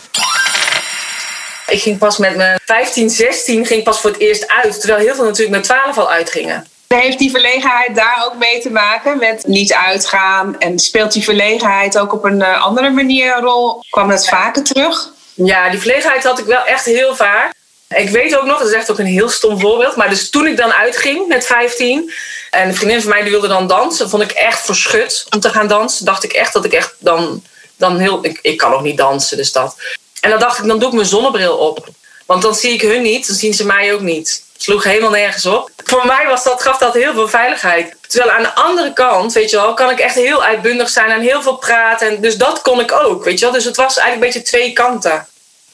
Ik 1.68 1.82
ging 1.82 1.98
pas 1.98 2.18
met 2.18 2.36
mijn 2.36 2.60
15, 2.66 3.10
16 3.10 3.66
ging 3.66 3.84
pas 3.84 4.00
voor 4.00 4.10
het 4.10 4.20
eerst 4.20 4.48
uit. 4.48 4.80
Terwijl 4.80 5.06
heel 5.06 5.16
veel 5.16 5.24
natuurlijk 5.24 5.52
met 5.52 5.64
12 5.64 5.98
al 5.98 6.12
uitgingen. 6.12 6.68
Heeft 6.88 7.20
die 7.20 7.32
verlegenheid 7.32 7.96
daar 7.96 8.24
ook 8.26 8.38
mee 8.38 8.62
te 8.62 8.72
maken 8.72 9.18
met 9.18 9.48
niet 9.48 9.74
uitgaan? 9.74 10.60
En 10.60 10.80
speelt 10.80 11.12
die 11.12 11.24
verlegenheid 11.24 11.98
ook 11.98 12.14
op 12.14 12.24
een 12.24 12.42
andere 12.44 12.90
manier 12.90 13.36
een 13.36 13.44
rol? 13.44 13.84
Kwam 13.90 14.10
dat 14.10 14.28
vaker 14.28 14.64
terug? 14.64 15.12
Ja, 15.46 15.70
die 15.70 15.80
verlegenheid 15.80 16.24
had 16.24 16.40
ik 16.40 16.46
wel 16.46 16.66
echt 16.66 16.86
heel 16.86 17.16
vaak. 17.16 17.54
Ik 17.96 18.10
weet 18.10 18.38
ook 18.38 18.46
nog, 18.46 18.60
dat 18.60 18.68
is 18.68 18.74
echt 18.74 18.92
ook 18.92 19.00
een 19.00 19.06
heel 19.06 19.30
stom 19.30 19.60
voorbeeld. 19.60 19.96
Maar 19.96 20.10
dus 20.10 20.30
toen 20.30 20.48
ik 20.48 20.58
dan 20.58 20.72
uitging 20.72 21.28
met 21.28 21.46
15. 21.46 22.14
En 22.50 22.68
een 22.68 22.76
vriendin 22.76 23.02
van 23.02 23.10
mij 23.10 23.22
die 23.22 23.32
wilde 23.32 23.48
dan 23.48 23.68
dansen. 23.68 24.10
Vond 24.10 24.24
ik 24.24 24.32
echt 24.32 24.66
verschut 24.66 25.26
om 25.30 25.40
te 25.40 25.50
gaan 25.50 25.68
dansen. 25.68 26.06
Dacht 26.06 26.24
ik 26.24 26.34
echt 26.34 26.54
dat 26.54 26.66
ik 26.66 26.74
echt 26.74 26.96
dan, 26.98 27.44
dan 27.76 27.98
heel. 27.98 28.26
Ik, 28.26 28.40
ik 28.42 28.58
kan 28.58 28.74
ook 28.74 28.82
niet 28.82 28.98
dansen, 28.98 29.38
dus 29.38 29.52
dat. 29.52 29.76
En 30.22 30.30
dan 30.30 30.40
dacht 30.40 30.60
ik, 30.60 30.68
dan 30.68 30.80
doe 30.80 30.88
ik 30.88 30.94
mijn 30.94 31.08
zonnebril 31.08 31.58
op. 31.58 31.88
Want 32.26 32.42
dan 32.42 32.56
zie 32.56 32.74
ik 32.74 32.82
hun 32.82 33.02
niet, 33.02 33.28
dan 33.28 33.36
zien 33.36 33.54
ze 33.54 33.66
mij 33.66 33.94
ook 33.94 34.02
niet. 34.02 34.44
Sloeg 34.62 34.84
helemaal 34.84 35.10
nergens 35.10 35.46
op. 35.46 35.72
Voor 35.84 36.06
mij 36.06 36.28
was 36.28 36.44
dat, 36.44 36.62
gaf 36.62 36.78
dat 36.78 36.94
heel 36.94 37.14
veel 37.14 37.28
veiligheid. 37.28 37.96
Terwijl 38.08 38.32
aan 38.32 38.44
de 38.44 38.56
andere 38.56 38.94
kant, 38.94 39.34
weet 39.34 39.50
je 39.50 39.56
wel, 39.56 39.74
kan 39.74 39.90
ik 39.90 40.00
echt 40.00 40.16
heel 40.16 40.44
uitbundig 40.44 40.90
zijn 40.90 41.10
en 41.10 41.22
heel 41.22 41.42
veel 41.42 41.56
praten. 41.56 42.08
En 42.08 42.22
dus 42.22 42.38
dat 42.38 42.62
kon 42.62 42.80
ik 42.80 42.92
ook, 42.92 43.24
weet 43.24 43.40
je 43.40 43.46
wel. 43.46 43.54
Dus 43.54 43.66
het 43.66 43.76
was 43.76 43.98
eigenlijk 43.98 44.14
een 44.16 44.34
beetje 44.34 44.50
twee 44.50 44.74
kanten. 44.74 45.28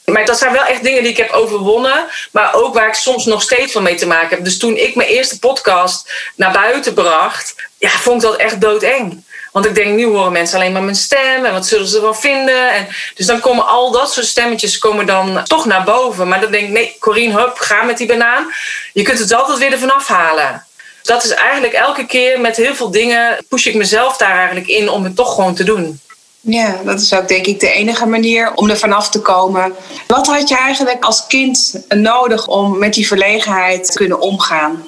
Maar 0.04 0.24
dat 0.24 0.38
zijn 0.38 0.52
wel 0.52 0.64
echt 0.64 0.82
dingen 0.82 1.02
die 1.02 1.10
ik 1.10 1.16
heb 1.16 1.30
overwonnen. 1.30 2.06
Maar 2.30 2.54
ook 2.54 2.74
waar 2.74 2.88
ik 2.88 2.94
soms 2.94 3.24
nog 3.24 3.42
steeds 3.42 3.72
van 3.72 3.82
mee 3.82 3.94
te 3.94 4.06
maken 4.06 4.36
heb. 4.36 4.44
Dus 4.44 4.58
toen 4.58 4.76
ik 4.76 4.94
mijn 4.94 5.08
eerste 5.08 5.38
podcast 5.38 6.12
naar 6.34 6.52
buiten 6.52 6.94
bracht, 6.94 7.54
ja, 7.78 7.88
vond 7.88 8.22
ik 8.22 8.28
dat 8.28 8.38
echt 8.38 8.60
doodeng. 8.60 9.24
Want 9.56 9.68
ik 9.68 9.74
denk, 9.74 9.96
nu 9.96 10.06
horen 10.06 10.32
mensen 10.32 10.58
alleen 10.58 10.72
maar 10.72 10.82
mijn 10.82 10.96
stem 10.96 11.44
en 11.44 11.52
wat 11.52 11.66
zullen 11.66 11.88
ze 11.88 11.96
ervan 11.96 12.16
vinden. 12.16 12.72
En 12.72 12.88
dus 13.14 13.26
dan 13.26 13.40
komen 13.40 13.66
al 13.66 13.90
dat 13.90 14.12
soort 14.12 14.26
stemmetjes 14.26 14.78
komen 14.78 15.06
dan 15.06 15.40
toch 15.44 15.64
naar 15.64 15.84
boven. 15.84 16.28
Maar 16.28 16.40
dan 16.40 16.50
denk 16.50 16.64
ik, 16.64 16.72
nee, 16.72 16.96
Corine, 16.98 17.40
hup, 17.40 17.58
ga 17.58 17.82
met 17.82 17.98
die 17.98 18.06
banaan. 18.06 18.52
Je 18.92 19.02
kunt 19.02 19.18
het 19.18 19.32
altijd 19.32 19.58
weer 19.58 19.72
ervan 19.72 19.94
afhalen. 19.94 20.66
Dat 21.02 21.24
is 21.24 21.30
eigenlijk 21.30 21.72
elke 21.72 22.06
keer 22.06 22.40
met 22.40 22.56
heel 22.56 22.74
veel 22.74 22.90
dingen 22.90 23.44
push 23.48 23.66
ik 23.66 23.74
mezelf 23.74 24.16
daar 24.16 24.36
eigenlijk 24.36 24.66
in 24.66 24.88
om 24.90 25.04
het 25.04 25.16
toch 25.16 25.34
gewoon 25.34 25.54
te 25.54 25.64
doen. 25.64 26.00
Ja, 26.40 26.80
dat 26.84 27.00
is 27.00 27.14
ook 27.14 27.28
denk 27.28 27.46
ik 27.46 27.60
de 27.60 27.70
enige 27.70 28.06
manier 28.06 28.52
om 28.54 28.70
er 28.70 28.78
vanaf 28.78 29.10
te 29.10 29.20
komen. 29.20 29.74
Wat 30.06 30.26
had 30.26 30.48
je 30.48 30.56
eigenlijk 30.56 31.04
als 31.04 31.26
kind 31.26 31.84
nodig 31.88 32.46
om 32.46 32.78
met 32.78 32.94
die 32.94 33.06
verlegenheid 33.06 33.86
te 33.86 33.92
kunnen 33.92 34.20
omgaan? 34.20 34.84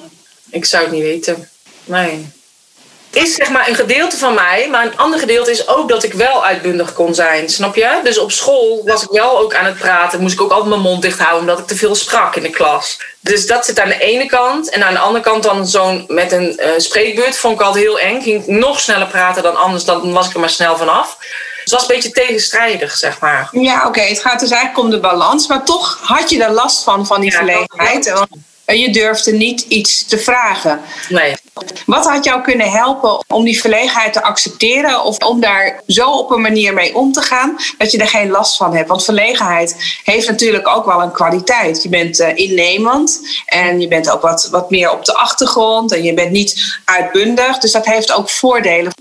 Ik 0.49 0.65
zou 0.65 0.83
het 0.83 0.91
niet 0.91 1.03
weten. 1.03 1.49
Nee 1.83 2.37
is 3.11 3.35
zeg 3.35 3.49
maar 3.49 3.67
een 3.67 3.75
gedeelte 3.75 4.17
van 4.17 4.33
mij, 4.33 4.67
maar 4.71 4.85
een 4.85 4.97
ander 4.97 5.19
gedeelte 5.19 5.51
is 5.51 5.67
ook 5.67 5.89
dat 5.89 6.03
ik 6.03 6.13
wel 6.13 6.45
uitbundig 6.45 6.93
kon 6.93 7.15
zijn, 7.15 7.49
snap 7.49 7.75
je? 7.75 7.99
Dus 8.03 8.17
op 8.17 8.31
school 8.31 8.81
was 8.85 9.03
ik 9.03 9.09
wel 9.09 9.39
ook 9.39 9.53
aan 9.55 9.65
het 9.65 9.77
praten, 9.77 10.21
moest 10.21 10.33
ik 10.33 10.41
ook 10.41 10.51
altijd 10.51 10.69
mijn 10.69 10.81
mond 10.81 11.01
dicht 11.01 11.19
houden 11.19 11.39
omdat 11.39 11.59
ik 11.59 11.67
te 11.67 11.75
veel 11.75 11.95
sprak 11.95 12.35
in 12.35 12.43
de 12.43 12.49
klas. 12.49 12.99
Dus 13.19 13.47
dat 13.47 13.65
zit 13.65 13.79
aan 13.79 13.89
de 13.89 13.99
ene 13.99 14.25
kant. 14.25 14.69
En 14.69 14.83
aan 14.83 14.93
de 14.93 14.99
andere 14.99 15.23
kant 15.23 15.43
dan 15.43 15.67
zo'n 15.67 16.05
met 16.07 16.31
een 16.31 16.59
uh, 16.59 16.67
spreekbeurt 16.77 17.37
vond 17.37 17.59
ik 17.59 17.65
altijd 17.65 17.83
heel 17.83 17.99
eng. 17.99 18.21
Ging 18.21 18.47
nog 18.47 18.79
sneller 18.79 19.07
praten 19.07 19.43
dan 19.43 19.55
anders, 19.55 19.85
dan 19.85 20.13
was 20.13 20.27
ik 20.27 20.33
er 20.33 20.39
maar 20.39 20.49
snel 20.49 20.77
vanaf. 20.77 21.17
Dus 21.19 21.59
het 21.63 21.71
was 21.71 21.81
een 21.81 21.95
beetje 21.95 22.11
tegenstrijdig, 22.11 22.97
zeg 22.97 23.19
maar. 23.19 23.49
Ja, 23.51 23.87
oké. 23.87 24.01
Het 24.01 24.21
gaat 24.21 24.39
dus 24.39 24.49
eigenlijk 24.51 24.83
om 24.83 24.89
de 24.89 24.99
balans. 24.99 25.47
Maar 25.47 25.65
toch 25.65 25.99
had 26.01 26.29
je 26.29 26.43
er 26.43 26.51
last 26.51 26.83
van, 26.83 27.05
van 27.05 27.21
die 27.21 27.31
ja, 27.31 27.37
verlegenheid. 27.37 28.13
En 28.69 28.79
je 28.79 28.91
durfde 28.91 29.31
niet 29.31 29.61
iets 29.61 30.05
te 30.05 30.17
vragen. 30.17 30.81
Nee. 31.09 31.35
Wat 31.85 32.05
had 32.05 32.23
jou 32.23 32.41
kunnen 32.41 32.71
helpen 32.71 33.23
om 33.27 33.43
die 33.43 33.61
verlegenheid 33.61 34.13
te 34.13 34.23
accepteren 34.23 35.03
of 35.03 35.17
om 35.17 35.39
daar 35.39 35.81
zo 35.87 36.09
op 36.09 36.31
een 36.31 36.41
manier 36.41 36.73
mee 36.73 36.95
om 36.95 37.11
te 37.11 37.21
gaan 37.21 37.57
dat 37.77 37.91
je 37.91 37.97
er 37.97 38.07
geen 38.07 38.29
last 38.29 38.57
van 38.57 38.75
hebt? 38.75 38.87
Want 38.87 39.03
verlegenheid 39.03 39.99
heeft 40.03 40.27
natuurlijk 40.27 40.67
ook 40.67 40.85
wel 40.85 41.01
een 41.01 41.11
kwaliteit. 41.11 41.83
Je 41.83 41.89
bent 41.89 42.19
uh, 42.19 42.27
innemend 42.35 43.19
en 43.45 43.81
je 43.81 43.87
bent 43.87 44.09
ook 44.09 44.21
wat, 44.21 44.47
wat 44.51 44.69
meer 44.69 44.91
op 44.91 45.05
de 45.05 45.13
achtergrond 45.13 45.91
en 45.91 46.03
je 46.03 46.13
bent 46.13 46.31
niet 46.31 46.79
uitbundig. 46.85 47.57
Dus 47.57 47.71
dat 47.71 47.85
heeft 47.85 48.11
ook 48.11 48.29
voordelen. 48.29 48.93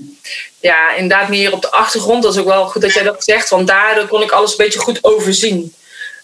Ja, 0.61 0.95
inderdaad 0.95 1.29
meer 1.29 1.53
op 1.53 1.63
de 1.63 1.71
achtergrond. 1.71 2.23
Dat 2.23 2.33
is 2.35 2.41
ook 2.41 2.47
wel 2.47 2.67
goed 2.67 2.83
dat 2.83 2.95
jij 2.95 3.03
dat 3.03 3.25
zegt, 3.25 3.49
want 3.49 3.67
daardoor 3.67 4.07
kon 4.07 4.23
ik 4.23 4.31
alles 4.31 4.51
een 4.51 4.65
beetje 4.65 4.79
goed 4.79 5.05
overzien 5.05 5.73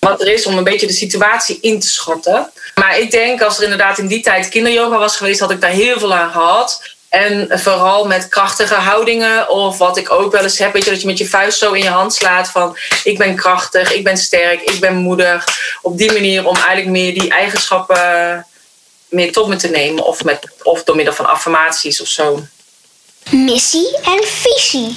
wat 0.04 0.20
er 0.20 0.32
is 0.32 0.46
om 0.46 0.58
een 0.58 0.64
beetje 0.64 0.86
de 0.86 0.92
situatie 0.92 1.58
in 1.60 1.80
te 1.80 1.88
schatten. 1.88 2.50
Maar 2.74 2.98
ik 2.98 3.10
denk 3.10 3.42
als 3.42 3.56
er 3.56 3.62
inderdaad 3.62 3.98
in 3.98 4.06
die 4.06 4.22
tijd 4.22 4.48
kinderyoga 4.48 4.98
was 4.98 5.16
geweest, 5.16 5.40
had 5.40 5.50
ik 5.50 5.60
daar 5.60 5.70
heel 5.70 5.98
veel 5.98 6.14
aan 6.14 6.30
gehad. 6.30 6.92
En 7.08 7.60
vooral 7.60 8.06
met 8.06 8.28
krachtige 8.28 8.74
houdingen. 8.74 9.50
Of 9.50 9.78
wat 9.78 9.96
ik 9.96 10.10
ook 10.10 10.32
wel 10.32 10.42
eens 10.42 10.58
heb, 10.58 10.72
weet 10.72 10.84
je, 10.84 10.90
dat 10.90 11.00
je 11.00 11.06
met 11.06 11.18
je 11.18 11.28
vuist 11.28 11.58
zo 11.58 11.72
in 11.72 11.82
je 11.82 11.88
hand 11.88 12.14
slaat 12.14 12.48
van 12.48 12.76
ik 13.04 13.18
ben 13.18 13.36
krachtig, 13.36 13.92
ik 13.92 14.04
ben 14.04 14.16
sterk, 14.16 14.60
ik 14.60 14.80
ben 14.80 14.94
moedig. 14.94 15.46
Op 15.82 15.98
die 15.98 16.12
manier 16.12 16.46
om 16.46 16.56
eigenlijk 16.56 16.88
meer 16.88 17.14
die 17.14 17.30
eigenschappen 17.30 18.46
meer 19.08 19.32
tot 19.32 19.48
me 19.48 19.56
te 19.56 19.68
nemen. 19.68 20.04
Of, 20.04 20.24
met, 20.24 20.48
of 20.62 20.84
door 20.84 20.96
middel 20.96 21.14
van 21.14 21.26
affirmaties 21.26 22.00
of 22.00 22.08
zo. 22.08 22.46
Missie 23.30 23.98
en 24.04 24.24
visie 24.24 24.94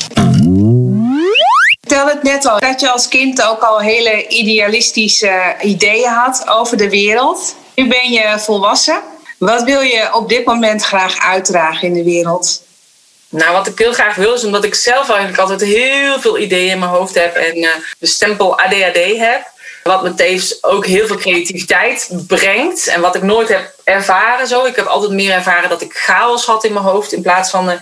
vertelde 1.87 2.11
het 2.11 2.23
net 2.23 2.45
al, 2.45 2.59
dat 2.59 2.79
je 2.79 2.91
als 2.91 3.07
kind 3.07 3.41
ook 3.41 3.61
al 3.61 3.79
hele 3.79 4.27
idealistische 4.27 5.55
ideeën 5.61 6.09
had 6.09 6.47
over 6.47 6.77
de 6.77 6.89
wereld. 6.89 7.55
Nu 7.75 7.87
ben 7.87 8.11
je 8.11 8.39
volwassen. 8.39 9.01
Wat 9.37 9.63
wil 9.63 9.81
je 9.81 10.13
op 10.13 10.29
dit 10.29 10.45
moment 10.45 10.83
graag 10.83 11.19
uitdragen 11.19 11.87
in 11.87 11.93
de 11.93 12.03
wereld? 12.03 12.63
Nou, 13.29 13.51
wat 13.51 13.67
ik 13.67 13.79
heel 13.79 13.93
graag 13.93 14.15
wil 14.15 14.33
is 14.33 14.43
omdat 14.43 14.63
ik 14.63 14.75
zelf 14.75 15.09
eigenlijk 15.09 15.39
altijd 15.39 15.61
heel 15.61 16.19
veel 16.19 16.37
ideeën 16.37 16.71
in 16.71 16.79
mijn 16.79 16.91
hoofd 16.91 17.15
heb 17.15 17.35
en 17.35 17.57
uh, 17.57 17.69
de 17.99 18.07
stempel 18.07 18.59
ADHD 18.59 19.17
heb. 19.17 19.55
Wat 19.83 20.03
me 20.03 20.13
tevens 20.13 20.63
ook 20.63 20.85
heel 20.85 21.07
veel 21.07 21.17
creativiteit 21.17 22.09
brengt. 22.27 22.87
En 22.87 23.01
wat 23.01 23.15
ik 23.15 23.21
nooit 23.21 23.47
heb 23.47 23.73
ervaren 23.83 24.47
zo. 24.47 24.65
Ik 24.65 24.75
heb 24.75 24.85
altijd 24.85 25.11
meer 25.11 25.31
ervaren 25.31 25.69
dat 25.69 25.81
ik 25.81 25.93
chaos 25.93 26.45
had 26.45 26.63
in 26.63 26.73
mijn 26.73 26.85
hoofd. 26.85 27.13
In 27.13 27.21
plaats 27.21 27.49
van 27.49 27.69
uh, 27.69 27.75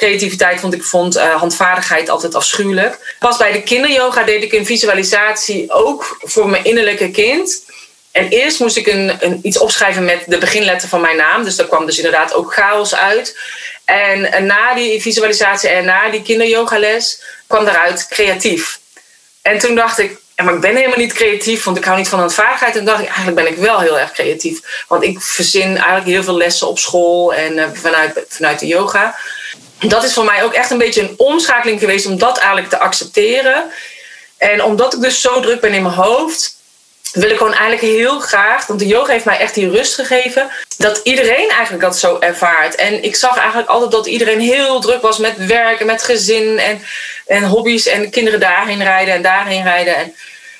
creativiteit. 0.00 0.60
Want 0.60 0.74
ik 0.74 0.84
vond 0.84 1.16
uh, 1.16 1.34
handvaardigheid 1.34 2.08
altijd 2.08 2.34
afschuwelijk. 2.34 3.16
Pas 3.18 3.36
bij 3.36 3.52
de 3.52 3.62
kinderyoga 3.62 4.22
deed 4.22 4.42
ik 4.42 4.52
een 4.52 4.66
visualisatie 4.66 5.72
ook 5.72 6.18
voor 6.20 6.48
mijn 6.48 6.64
innerlijke 6.64 7.10
kind. 7.10 7.62
En 8.12 8.28
eerst 8.28 8.60
moest 8.60 8.76
ik 8.76 8.86
een, 8.86 9.38
iets 9.42 9.58
opschrijven 9.58 10.04
met 10.04 10.22
de 10.26 10.38
beginletter 10.38 10.88
van 10.88 11.00
mijn 11.00 11.16
naam. 11.16 11.44
Dus 11.44 11.56
daar 11.56 11.66
kwam 11.66 11.86
dus 11.86 11.96
inderdaad 11.96 12.34
ook 12.34 12.54
chaos 12.54 12.94
uit. 12.94 13.38
En, 13.84 14.46
na 14.46 14.74
die 14.74 15.00
visualisatie 15.00 15.68
en 15.68 15.84
na 15.84 16.10
die 16.10 16.22
kinderyogales 16.22 17.22
kwam 17.46 17.64
daaruit 17.64 18.06
creatief. 18.08 18.78
En 19.42 19.58
toen 19.58 19.74
dacht 19.74 19.98
ik, 19.98 20.18
maar 20.44 20.54
ik 20.54 20.60
ben 20.60 20.76
helemaal 20.76 20.98
niet 20.98 21.12
creatief, 21.12 21.64
want 21.64 21.76
ik 21.76 21.84
hou 21.84 21.98
niet 21.98 22.08
van 22.08 22.18
handvaardigheid. 22.18 22.76
En 22.76 22.84
dacht 22.84 23.00
ik, 23.00 23.06
eigenlijk 23.06 23.36
ben 23.36 23.46
ik 23.46 23.56
wel 23.56 23.80
heel 23.80 23.98
erg 23.98 24.12
creatief. 24.12 24.84
Want 24.88 25.02
ik 25.02 25.20
verzin 25.20 25.76
eigenlijk 25.76 26.06
heel 26.06 26.22
veel 26.22 26.36
lessen 26.36 26.68
op 26.68 26.78
school 26.78 27.34
en 27.34 27.52
uh, 27.56 27.64
vanuit, 27.72 28.24
vanuit 28.28 28.58
de 28.58 28.66
yoga. 28.66 29.16
Dat 29.80 30.04
is 30.04 30.12
voor 30.12 30.24
mij 30.24 30.44
ook 30.44 30.54
echt 30.54 30.70
een 30.70 30.78
beetje 30.78 31.00
een 31.00 31.14
omschakeling 31.16 31.80
geweest 31.80 32.06
om 32.06 32.18
dat 32.18 32.38
eigenlijk 32.38 32.68
te 32.68 32.78
accepteren. 32.78 33.64
En 34.38 34.64
omdat 34.64 34.94
ik 34.94 35.00
dus 35.00 35.20
zo 35.20 35.40
druk 35.40 35.60
ben 35.60 35.72
in 35.72 35.82
mijn 35.82 35.94
hoofd, 35.94 36.58
wil 37.12 37.30
ik 37.30 37.36
gewoon 37.36 37.54
eigenlijk 37.54 37.82
heel 37.82 38.20
graag, 38.20 38.66
want 38.66 38.78
de 38.78 38.86
yoga 38.86 39.12
heeft 39.12 39.24
mij 39.24 39.38
echt 39.38 39.54
die 39.54 39.70
rust 39.70 39.94
gegeven, 39.94 40.50
dat 40.76 41.00
iedereen 41.02 41.48
eigenlijk 41.48 41.82
dat 41.82 41.98
zo 41.98 42.18
ervaart. 42.18 42.74
En 42.74 43.02
ik 43.02 43.16
zag 43.16 43.36
eigenlijk 43.36 43.68
altijd 43.68 43.90
dat 43.90 44.06
iedereen 44.06 44.40
heel 44.40 44.80
druk 44.80 45.02
was 45.02 45.18
met 45.18 45.46
werk 45.46 45.80
en 45.80 45.86
met 45.86 46.02
gezin 46.02 46.58
en, 46.58 46.82
en 47.26 47.42
hobby's 47.42 47.86
en 47.86 48.10
kinderen 48.10 48.40
daarheen 48.40 48.82
rijden 48.82 49.14
en 49.14 49.22
daarheen 49.22 49.62
rijden. 49.62 49.96
En 49.96 50.14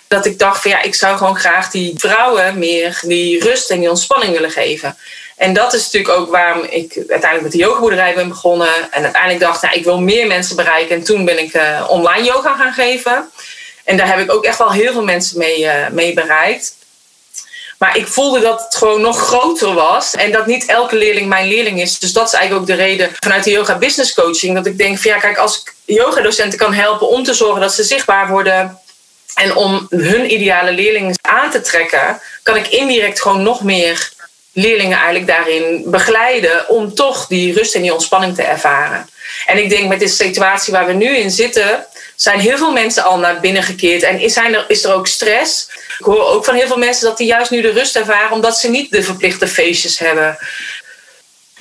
dat 0.08 0.26
ik 0.26 0.38
dacht 0.38 0.62
van 0.62 0.70
ja, 0.70 0.82
ik 0.82 0.94
zou 0.94 1.16
gewoon 1.16 1.36
graag 1.36 1.70
die 1.70 1.94
vrouwen 1.96 2.58
meer 2.58 3.00
die 3.02 3.44
rust 3.44 3.70
en 3.70 3.80
die 3.80 3.90
ontspanning 3.90 4.32
willen 4.32 4.50
geven. 4.50 4.96
En 5.40 5.52
dat 5.52 5.72
is 5.74 5.84
natuurlijk 5.84 6.18
ook 6.18 6.30
waarom 6.30 6.64
ik 6.64 6.94
uiteindelijk 6.96 7.42
met 7.42 7.52
de 7.52 7.58
yogaboerderij 7.58 8.14
ben 8.14 8.28
begonnen. 8.28 8.74
En 8.90 9.02
uiteindelijk 9.02 9.40
dacht, 9.42 9.62
nou, 9.62 9.74
ik 9.74 9.84
wil 9.84 10.00
meer 10.00 10.26
mensen 10.26 10.56
bereiken. 10.56 10.96
En 10.96 11.02
toen 11.02 11.24
ben 11.24 11.38
ik 11.38 11.54
uh, 11.54 11.86
online 11.88 12.26
yoga 12.26 12.56
gaan 12.56 12.72
geven. 12.72 13.30
En 13.84 13.96
daar 13.96 14.06
heb 14.06 14.18
ik 14.18 14.32
ook 14.32 14.44
echt 14.44 14.58
wel 14.58 14.72
heel 14.72 14.92
veel 14.92 15.04
mensen 15.04 15.38
mee, 15.38 15.60
uh, 15.60 15.88
mee 15.88 16.14
bereikt. 16.14 16.74
Maar 17.78 17.96
ik 17.96 18.06
voelde 18.06 18.40
dat 18.40 18.64
het 18.64 18.74
gewoon 18.74 19.00
nog 19.00 19.18
groter 19.18 19.74
was. 19.74 20.14
En 20.14 20.32
dat 20.32 20.46
niet 20.46 20.66
elke 20.66 20.96
leerling 20.96 21.28
mijn 21.28 21.48
leerling 21.48 21.80
is. 21.80 21.98
Dus 21.98 22.12
dat 22.12 22.26
is 22.26 22.32
eigenlijk 22.32 22.62
ook 22.62 22.76
de 22.76 22.82
reden 22.82 23.10
vanuit 23.18 23.44
de 23.44 23.50
yoga 23.50 23.78
business 23.78 24.14
coaching. 24.14 24.54
Dat 24.54 24.66
ik 24.66 24.78
denk 24.78 24.98
van 24.98 25.10
ja, 25.10 25.18
kijk, 25.18 25.38
als 25.38 25.60
ik 25.60 25.74
yogadocenten 25.84 26.58
kan 26.58 26.72
helpen 26.72 27.08
om 27.08 27.24
te 27.24 27.34
zorgen 27.34 27.60
dat 27.60 27.74
ze 27.74 27.84
zichtbaar 27.84 28.28
worden. 28.28 28.78
En 29.34 29.56
om 29.56 29.86
hun 29.90 30.32
ideale 30.32 30.72
leerlingen 30.72 31.18
aan 31.20 31.50
te 31.50 31.60
trekken, 31.60 32.20
kan 32.42 32.56
ik 32.56 32.68
indirect 32.68 33.22
gewoon 33.22 33.42
nog 33.42 33.62
meer 33.62 34.18
leerlingen 34.60 34.96
eigenlijk 34.96 35.26
daarin 35.26 35.82
begeleiden 35.86 36.68
om 36.68 36.94
toch 36.94 37.26
die 37.26 37.52
rust 37.52 37.74
en 37.74 37.82
die 37.82 37.92
ontspanning 37.92 38.34
te 38.34 38.42
ervaren. 38.42 39.08
En 39.46 39.58
ik 39.58 39.68
denk 39.68 39.88
met 39.88 40.00
de 40.00 40.08
situatie 40.08 40.72
waar 40.72 40.86
we 40.86 40.92
nu 40.92 41.16
in 41.16 41.30
zitten, 41.30 41.86
zijn 42.16 42.40
heel 42.40 42.56
veel 42.56 42.72
mensen 42.72 43.04
al 43.04 43.18
naar 43.18 43.40
binnen 43.40 43.62
gekeerd 43.62 44.02
en 44.02 44.20
is, 44.20 44.32
zijn 44.32 44.54
er, 44.54 44.64
is 44.68 44.84
er 44.84 44.94
ook 44.94 45.06
stress. 45.06 45.68
Ik 45.98 46.04
hoor 46.04 46.24
ook 46.24 46.44
van 46.44 46.54
heel 46.54 46.66
veel 46.66 46.78
mensen 46.78 47.08
dat 47.08 47.16
die 47.16 47.26
juist 47.26 47.50
nu 47.50 47.60
de 47.60 47.70
rust 47.70 47.96
ervaren 47.96 48.32
omdat 48.32 48.58
ze 48.58 48.70
niet 48.70 48.90
de 48.90 49.02
verplichte 49.02 49.48
feestjes 49.48 49.98
hebben. 49.98 50.38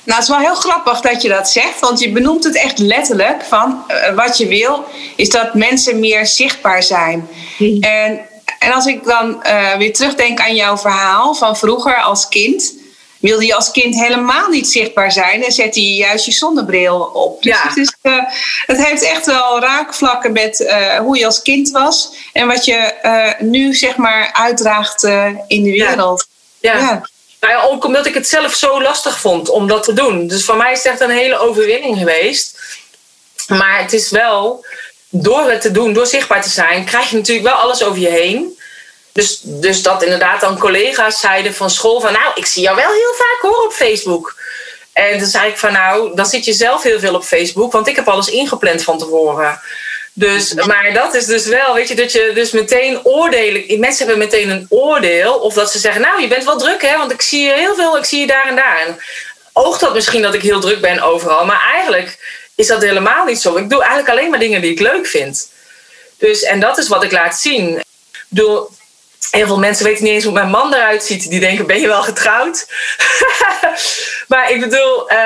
Nou, 0.04 0.20
het 0.20 0.22
is 0.22 0.36
wel 0.36 0.46
heel 0.46 0.54
grappig 0.54 1.00
dat 1.00 1.22
je 1.22 1.28
dat 1.28 1.50
zegt, 1.50 1.80
want 1.80 2.00
je 2.00 2.12
benoemt 2.12 2.44
het 2.44 2.56
echt 2.56 2.78
letterlijk 2.78 3.42
van 3.42 3.84
uh, 3.88 4.14
wat 4.14 4.38
je 4.38 4.46
wil, 4.46 4.84
is 5.16 5.28
dat 5.28 5.54
mensen 5.54 6.00
meer 6.00 6.26
zichtbaar 6.26 6.82
zijn. 6.82 7.28
Mm. 7.58 7.82
En, 7.82 8.20
en 8.58 8.72
als 8.72 8.86
ik 8.86 9.04
dan 9.04 9.42
uh, 9.46 9.76
weer 9.76 9.92
terugdenk 9.92 10.40
aan 10.40 10.54
jouw 10.54 10.78
verhaal 10.78 11.34
van 11.34 11.56
vroeger 11.56 11.96
als 11.96 12.28
kind, 12.28 12.74
wilde 13.20 13.46
je 13.46 13.54
als 13.54 13.70
kind 13.70 13.94
helemaal 13.94 14.48
niet 14.48 14.68
zichtbaar 14.68 15.12
zijn 15.12 15.44
en 15.44 15.52
zette 15.52 15.80
je 15.80 15.94
juist 15.94 16.24
je 16.24 16.32
zonnebril 16.32 17.00
op. 17.00 17.42
Dus 17.42 17.52
ja. 17.52 17.68
het, 17.68 17.76
is, 17.76 17.94
uh, 18.02 18.24
het 18.66 18.84
heeft 18.84 19.02
echt 19.02 19.26
wel 19.26 19.60
raakvlakken 19.60 20.32
met 20.32 20.60
uh, 20.60 20.98
hoe 20.98 21.18
je 21.18 21.26
als 21.26 21.42
kind 21.42 21.70
was 21.70 22.12
en 22.32 22.46
wat 22.46 22.64
je 22.64 22.94
uh, 23.02 23.48
nu 23.48 23.74
zeg 23.74 23.96
maar 23.96 24.32
uitdraagt 24.32 25.02
in 25.46 25.62
de 25.62 25.70
wereld. 25.70 26.26
Ja. 26.60 26.72
ja. 26.72 26.78
ja. 26.78 27.08
Nou 27.40 27.52
ja, 27.52 27.62
ook 27.62 27.84
omdat 27.84 28.06
ik 28.06 28.14
het 28.14 28.28
zelf 28.28 28.54
zo 28.54 28.82
lastig 28.82 29.20
vond 29.20 29.48
om 29.48 29.66
dat 29.66 29.82
te 29.82 29.92
doen. 29.92 30.26
Dus 30.26 30.44
voor 30.44 30.56
mij 30.56 30.72
is 30.72 30.82
het 30.82 30.92
echt 30.92 31.00
een 31.00 31.10
hele 31.10 31.38
overwinning 31.38 31.98
geweest. 31.98 32.58
Maar 33.48 33.82
het 33.82 33.92
is 33.92 34.10
wel, 34.10 34.64
door 35.08 35.50
het 35.50 35.60
te 35.60 35.70
doen, 35.70 35.92
door 35.92 36.06
zichtbaar 36.06 36.42
te 36.42 36.48
zijn, 36.48 36.84
krijg 36.84 37.10
je 37.10 37.16
natuurlijk 37.16 37.46
wel 37.46 37.56
alles 37.56 37.82
over 37.82 38.00
je 38.00 38.08
heen. 38.08 38.58
Dus, 39.12 39.40
dus 39.42 39.82
dat 39.82 40.02
inderdaad 40.02 40.40
dan 40.40 40.58
collega's 40.58 41.20
zeiden 41.20 41.54
van 41.54 41.70
school 41.70 42.00
van... 42.00 42.12
nou, 42.12 42.32
ik 42.34 42.46
zie 42.46 42.62
jou 42.62 42.76
wel 42.76 42.92
heel 42.92 43.14
vaak 43.16 43.38
hoor 43.40 43.64
op 43.64 43.72
Facebook. 43.72 44.36
En 44.92 45.18
toen 45.18 45.28
zei 45.28 45.50
ik 45.50 45.58
van 45.58 45.72
nou, 45.72 46.14
dan 46.14 46.26
zit 46.26 46.44
je 46.44 46.52
zelf 46.52 46.82
heel 46.82 46.98
veel 46.98 47.14
op 47.14 47.24
Facebook... 47.24 47.72
want 47.72 47.88
ik 47.88 47.96
heb 47.96 48.08
alles 48.08 48.28
ingepland 48.28 48.82
van 48.82 48.98
tevoren. 48.98 49.60
Dus, 50.12 50.54
maar 50.54 50.92
dat 50.92 51.14
is 51.14 51.26
dus 51.26 51.46
wel, 51.46 51.74
weet 51.74 51.88
je, 51.88 51.94
dat 51.94 52.12
je 52.12 52.30
dus 52.34 52.50
meteen 52.50 53.04
oordelen... 53.04 53.80
Mensen 53.80 54.06
hebben 54.06 54.24
meteen 54.24 54.50
een 54.50 54.66
oordeel. 54.68 55.34
Of 55.34 55.54
dat 55.54 55.72
ze 55.72 55.78
zeggen, 55.78 56.00
nou, 56.00 56.20
je 56.20 56.28
bent 56.28 56.44
wel 56.44 56.58
druk 56.58 56.82
hè... 56.82 56.96
want 56.96 57.12
ik 57.12 57.22
zie 57.22 57.44
je 57.44 57.52
heel 57.52 57.74
veel, 57.74 57.96
ik 57.96 58.04
zie 58.04 58.20
je 58.20 58.26
daar 58.26 58.48
en 58.48 58.56
daar. 58.56 58.86
En 58.86 59.00
oogt 59.52 59.80
dat 59.80 59.94
misschien 59.94 60.22
dat 60.22 60.34
ik 60.34 60.42
heel 60.42 60.60
druk 60.60 60.80
ben 60.80 61.00
overal. 61.00 61.44
Maar 61.44 61.62
eigenlijk 61.72 62.18
is 62.54 62.66
dat 62.66 62.82
helemaal 62.82 63.24
niet 63.24 63.40
zo. 63.40 63.56
Ik 63.56 63.70
doe 63.70 63.80
eigenlijk 63.80 64.10
alleen 64.10 64.30
maar 64.30 64.38
dingen 64.38 64.60
die 64.60 64.72
ik 64.72 64.80
leuk 64.80 65.06
vind. 65.06 65.48
Dus, 66.18 66.42
en 66.42 66.60
dat 66.60 66.78
is 66.78 66.88
wat 66.88 67.02
ik 67.02 67.12
laat 67.12 67.40
zien. 67.40 67.78
Ik 67.78 67.84
bedoel, 68.28 68.70
Heel 69.30 69.46
veel 69.46 69.58
mensen 69.58 69.84
weten 69.84 70.04
niet 70.04 70.12
eens 70.12 70.24
hoe 70.24 70.32
mijn 70.32 70.50
man 70.50 70.74
eruit 70.74 71.04
ziet. 71.04 71.30
Die 71.30 71.40
denken, 71.40 71.66
ben 71.66 71.80
je 71.80 71.86
wel 71.86 72.02
getrouwd? 72.02 72.66
maar 74.28 74.50
ik 74.50 74.60
bedoel, 74.60 75.12
uh, 75.12 75.18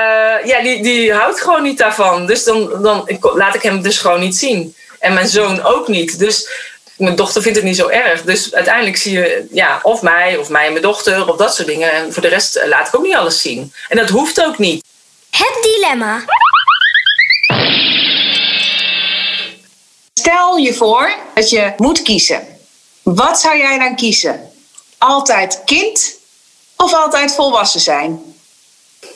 ja, 0.45 0.61
die, 0.63 0.83
die 0.83 1.13
houdt 1.13 1.41
gewoon 1.41 1.63
niet 1.63 1.79
daarvan. 1.79 2.27
Dus 2.27 2.45
dan, 2.45 2.83
dan 2.83 3.19
laat 3.21 3.55
ik 3.55 3.63
hem 3.63 3.83
dus 3.83 3.99
gewoon 3.99 4.21
niet 4.21 4.37
zien. 4.37 4.77
En 4.99 5.15
mijn 5.15 5.29
zoon 5.29 5.63
ook 5.63 5.89
niet. 5.89 6.19
Dus 6.19 6.49
mijn 6.97 7.17
dochter 7.17 7.43
vindt 7.43 7.57
het 7.57 7.67
niet 7.67 7.77
zo 7.77 7.89
erg. 7.89 8.23
Dus 8.23 8.55
uiteindelijk 8.55 8.97
zie 8.97 9.13
je 9.13 9.47
ja, 9.51 9.81
of 9.83 10.03
mij, 10.03 10.37
of 10.37 10.49
mij 10.49 10.67
en 10.67 10.71
mijn 10.71 10.83
dochter, 10.83 11.29
of 11.29 11.37
dat 11.37 11.55
soort 11.55 11.69
dingen. 11.69 11.93
En 11.93 12.13
voor 12.13 12.23
de 12.23 12.29
rest 12.29 12.57
eh, 12.57 12.69
laat 12.69 12.89
ik 12.89 12.97
ook 12.97 13.03
niet 13.03 13.15
alles 13.15 13.41
zien. 13.41 13.73
En 13.89 13.97
dat 13.97 14.09
hoeft 14.09 14.45
ook 14.45 14.59
niet. 14.59 14.85
Het 15.31 15.59
dilemma. 15.63 16.25
Stel 20.15 20.57
je 20.57 20.75
voor 20.75 21.15
dat 21.35 21.51
je 21.51 21.73
moet 21.77 22.03
kiezen. 22.03 22.54
Wat 23.05 23.41
zou 23.41 23.57
jij 23.57 23.79
dan 23.79 23.97
kiezen? 23.97 24.51
Altijd 24.99 25.63
kind 25.65 26.19
of 26.77 26.95
altijd 26.95 27.35
volwassen 27.35 27.81
zijn? 27.81 28.35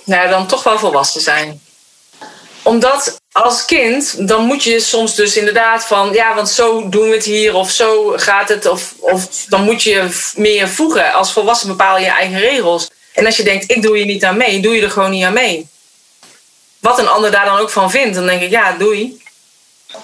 Nou, 0.05 0.29
dan 0.29 0.47
toch 0.47 0.63
wel 0.63 0.79
volwassen 0.79 1.21
zijn. 1.21 1.61
Omdat 2.63 3.21
als 3.33 3.65
kind, 3.65 4.29
dan 4.29 4.45
moet 4.45 4.63
je 4.63 4.81
soms 4.81 5.15
dus 5.15 5.37
inderdaad 5.37 5.85
van, 5.85 6.13
ja, 6.13 6.35
want 6.35 6.49
zo 6.49 6.89
doen 6.89 7.09
we 7.09 7.15
het 7.15 7.25
hier 7.25 7.55
of 7.55 7.71
zo 7.71 8.13
gaat 8.17 8.49
het. 8.49 8.67
Of, 8.67 8.95
of 8.99 9.45
dan 9.49 9.65
moet 9.65 9.83
je 9.83 10.09
meer 10.35 10.69
voegen. 10.69 11.13
Als 11.13 11.33
volwassen 11.33 11.69
bepaal 11.69 11.99
je 11.99 12.05
je 12.05 12.11
eigen 12.11 12.39
regels. 12.39 12.91
En 13.15 13.27
als 13.27 13.37
je 13.37 13.43
denkt, 13.43 13.71
ik 13.71 13.83
doe 13.83 13.97
hier 13.97 14.07
niet 14.07 14.25
aan 14.25 14.37
mee, 14.37 14.61
doe 14.61 14.75
je 14.75 14.83
er 14.83 14.91
gewoon 14.91 15.11
niet 15.11 15.25
aan 15.25 15.33
mee. 15.33 15.69
Wat 16.79 16.99
een 16.99 17.09
ander 17.09 17.31
daar 17.31 17.45
dan 17.45 17.59
ook 17.59 17.71
van 17.71 17.91
vindt, 17.91 18.15
dan 18.15 18.27
denk 18.27 18.43
ik, 18.43 18.51
ja, 18.51 18.73
doei 18.73 19.23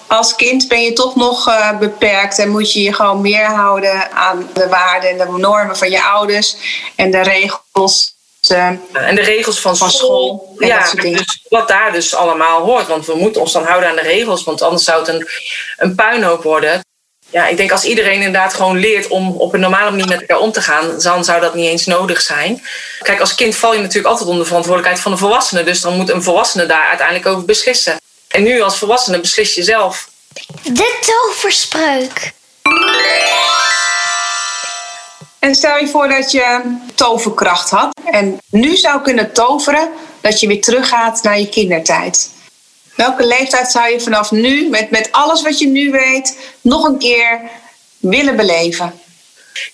als 0.06 0.34
kind 0.34 0.68
ben 0.68 0.82
je 0.82 0.92
toch 0.92 1.16
nog 1.16 1.48
uh, 1.48 1.78
beperkt 1.78 2.38
en 2.38 2.48
moet 2.48 2.72
je 2.72 2.82
je 2.82 2.92
gewoon 2.92 3.20
meer 3.20 3.46
houden 3.46 4.12
aan 4.12 4.48
de 4.52 4.68
waarden 4.68 5.10
en 5.10 5.18
de 5.18 5.38
normen 5.38 5.76
van 5.76 5.90
je 5.90 6.02
ouders 6.02 6.56
en 6.96 7.10
de 7.10 7.22
regels. 7.22 8.12
Uh, 8.50 8.66
en 8.92 9.14
de 9.14 9.22
regels 9.22 9.60
van, 9.60 9.76
van 9.76 9.90
school. 9.90 10.54
school 10.56 10.68
ja, 10.68 10.90
dus 10.94 11.44
wat 11.48 11.68
daar 11.68 11.92
dus 11.92 12.14
allemaal 12.14 12.60
hoort. 12.60 12.86
Want 12.86 13.06
we 13.06 13.14
moeten 13.14 13.40
ons 13.40 13.52
dan 13.52 13.64
houden 13.64 13.88
aan 13.88 13.96
de 13.96 14.02
regels, 14.02 14.44
want 14.44 14.62
anders 14.62 14.84
zou 14.84 14.98
het 14.98 15.08
een, 15.08 15.28
een 15.76 15.94
puinhoop 15.94 16.42
worden. 16.42 16.84
Ja, 17.30 17.46
ik 17.46 17.56
denk 17.56 17.72
als 17.72 17.84
iedereen 17.84 18.22
inderdaad 18.22 18.54
gewoon 18.54 18.78
leert 18.78 19.08
om 19.08 19.36
op 19.36 19.54
een 19.54 19.60
normale 19.60 19.90
manier 19.90 20.08
met 20.08 20.20
elkaar 20.20 20.38
om 20.38 20.52
te 20.52 20.62
gaan, 20.62 21.00
dan 21.00 21.24
zou 21.24 21.40
dat 21.40 21.54
niet 21.54 21.68
eens 21.68 21.86
nodig 21.86 22.20
zijn. 22.20 22.62
Kijk, 23.02 23.20
als 23.20 23.34
kind 23.34 23.56
val 23.56 23.74
je 23.74 23.80
natuurlijk 23.80 24.06
altijd 24.06 24.28
onder 24.28 24.42
de 24.42 24.48
verantwoordelijkheid 24.48 25.02
van 25.02 25.12
de 25.12 25.18
volwassene. 25.18 25.62
Dus 25.62 25.80
dan 25.80 25.96
moet 25.96 26.10
een 26.10 26.22
volwassene 26.22 26.66
daar 26.66 26.88
uiteindelijk 26.88 27.26
over 27.26 27.44
beslissen. 27.44 28.00
En 28.34 28.42
nu 28.42 28.60
als 28.60 28.78
volwassene 28.78 29.20
beslis 29.20 29.54
je 29.54 29.62
zelf. 29.62 30.08
De 30.62 30.98
toverspreuk. 31.00 32.32
En 35.38 35.54
stel 35.54 35.78
je 35.78 35.88
voor 35.88 36.08
dat 36.08 36.30
je 36.30 36.76
toverkracht 36.94 37.70
had 37.70 38.00
en 38.04 38.40
nu 38.50 38.76
zou 38.76 39.02
kunnen 39.02 39.32
toveren 39.32 39.88
dat 40.20 40.40
je 40.40 40.46
weer 40.46 40.60
teruggaat 40.60 41.22
naar 41.22 41.38
je 41.38 41.48
kindertijd. 41.48 42.30
Welke 42.96 43.26
leeftijd 43.26 43.70
zou 43.70 43.88
je 43.88 44.00
vanaf 44.00 44.30
nu, 44.30 44.68
met, 44.68 44.90
met 44.90 45.12
alles 45.12 45.42
wat 45.42 45.58
je 45.58 45.66
nu 45.66 45.90
weet, 45.90 46.38
nog 46.60 46.84
een 46.84 46.98
keer 46.98 47.40
willen 47.98 48.36
beleven? 48.36 49.02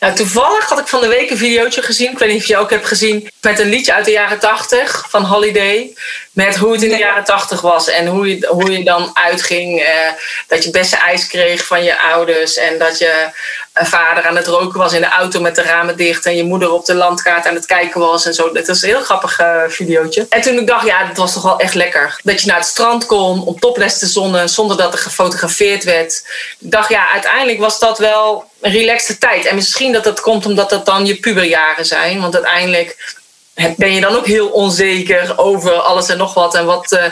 Nou, 0.01 0.15
toevallig 0.15 0.69
had 0.69 0.79
ik 0.79 0.87
van 0.87 1.01
de 1.01 1.09
week 1.09 1.31
een 1.31 1.37
videootje 1.37 1.83
gezien. 1.83 2.11
Ik 2.11 2.19
weet 2.19 2.33
niet 2.33 2.41
of 2.41 2.49
je 2.49 2.57
ook 2.57 2.71
hebt 2.71 2.87
gezien. 2.87 3.31
Met 3.41 3.59
een 3.59 3.69
liedje 3.69 3.95
uit 3.95 4.05
de 4.05 4.11
jaren 4.11 4.39
80 4.39 5.07
van 5.09 5.25
Holiday. 5.25 5.95
Met 6.31 6.57
hoe 6.57 6.73
het 6.73 6.83
in 6.83 6.89
de 6.89 6.97
jaren 6.97 7.25
80 7.25 7.61
was. 7.61 7.89
En 7.89 8.07
hoe 8.07 8.29
je, 8.29 8.47
hoe 8.51 8.73
je 8.73 8.85
dan 8.85 9.11
uitging. 9.13 9.81
Eh, 9.81 10.13
dat 10.47 10.65
je 10.65 10.71
beste 10.71 10.97
ijs 10.97 11.27
kreeg 11.27 11.67
van 11.67 11.85
je 11.85 12.01
ouders. 12.01 12.57
En 12.57 12.79
dat 12.79 12.99
je 12.99 13.29
vader 13.73 14.27
aan 14.27 14.37
het 14.37 14.47
roken 14.47 14.79
was 14.79 14.93
in 14.93 15.01
de 15.01 15.09
auto 15.09 15.41
met 15.41 15.55
de 15.55 15.63
ramen 15.63 15.97
dicht. 15.97 16.27
En 16.27 16.37
je 16.37 16.45
moeder 16.45 16.73
op 16.73 16.85
de 16.85 16.95
landkaart 16.95 17.47
aan 17.47 17.55
het 17.55 17.67
kijken 17.67 18.01
was. 18.01 18.27
En 18.27 18.35
zo. 18.35 18.53
Dat 18.53 18.67
was 18.67 18.83
een 18.83 18.89
heel 18.89 19.01
grappig 19.01 19.41
uh, 19.41 19.63
videootje. 19.69 20.27
En 20.29 20.41
toen 20.41 20.59
ik 20.59 20.67
dacht, 20.67 20.87
ja, 20.87 21.05
dat 21.07 21.17
was 21.17 21.33
toch 21.33 21.43
wel 21.43 21.59
echt 21.59 21.75
lekker. 21.75 22.21
Dat 22.23 22.41
je 22.41 22.47
naar 22.47 22.57
het 22.57 22.67
strand 22.67 23.07
kon 23.07 23.45
om 23.45 23.61
topless 23.61 23.99
te 23.99 24.07
zonnen. 24.07 24.49
Zonder 24.49 24.77
dat 24.77 24.93
er 24.93 24.99
gefotografeerd 24.99 25.85
werd. 25.85 26.25
Ik 26.61 26.71
dacht, 26.71 26.89
ja, 26.89 27.13
uiteindelijk 27.13 27.59
was 27.59 27.79
dat 27.79 27.99
wel 27.99 28.45
een 28.61 28.73
relaxte 28.73 29.19
tijd. 29.19 29.45
En 29.47 29.55
misschien 29.55 29.93
dat 29.93 30.05
dat 30.05 30.21
komt 30.21 30.47
omdat 30.47 30.71
dat 30.71 30.87
dan 30.87 31.07
je 31.07 31.17
puberjaren 31.17 31.87
zijn. 31.87 32.21
Want 32.21 32.35
uiteindelijk 32.35 33.19
ben 33.55 33.95
je 33.95 34.01
dan 34.01 34.15
ook 34.15 34.27
heel 34.27 34.49
onzeker 34.49 35.39
over 35.39 35.73
alles 35.73 36.09
en 36.09 36.19
nog 36.19 36.35
wat. 36.35 36.55
En 36.55 36.65
wat, 36.65 36.93
uh, 36.93 37.05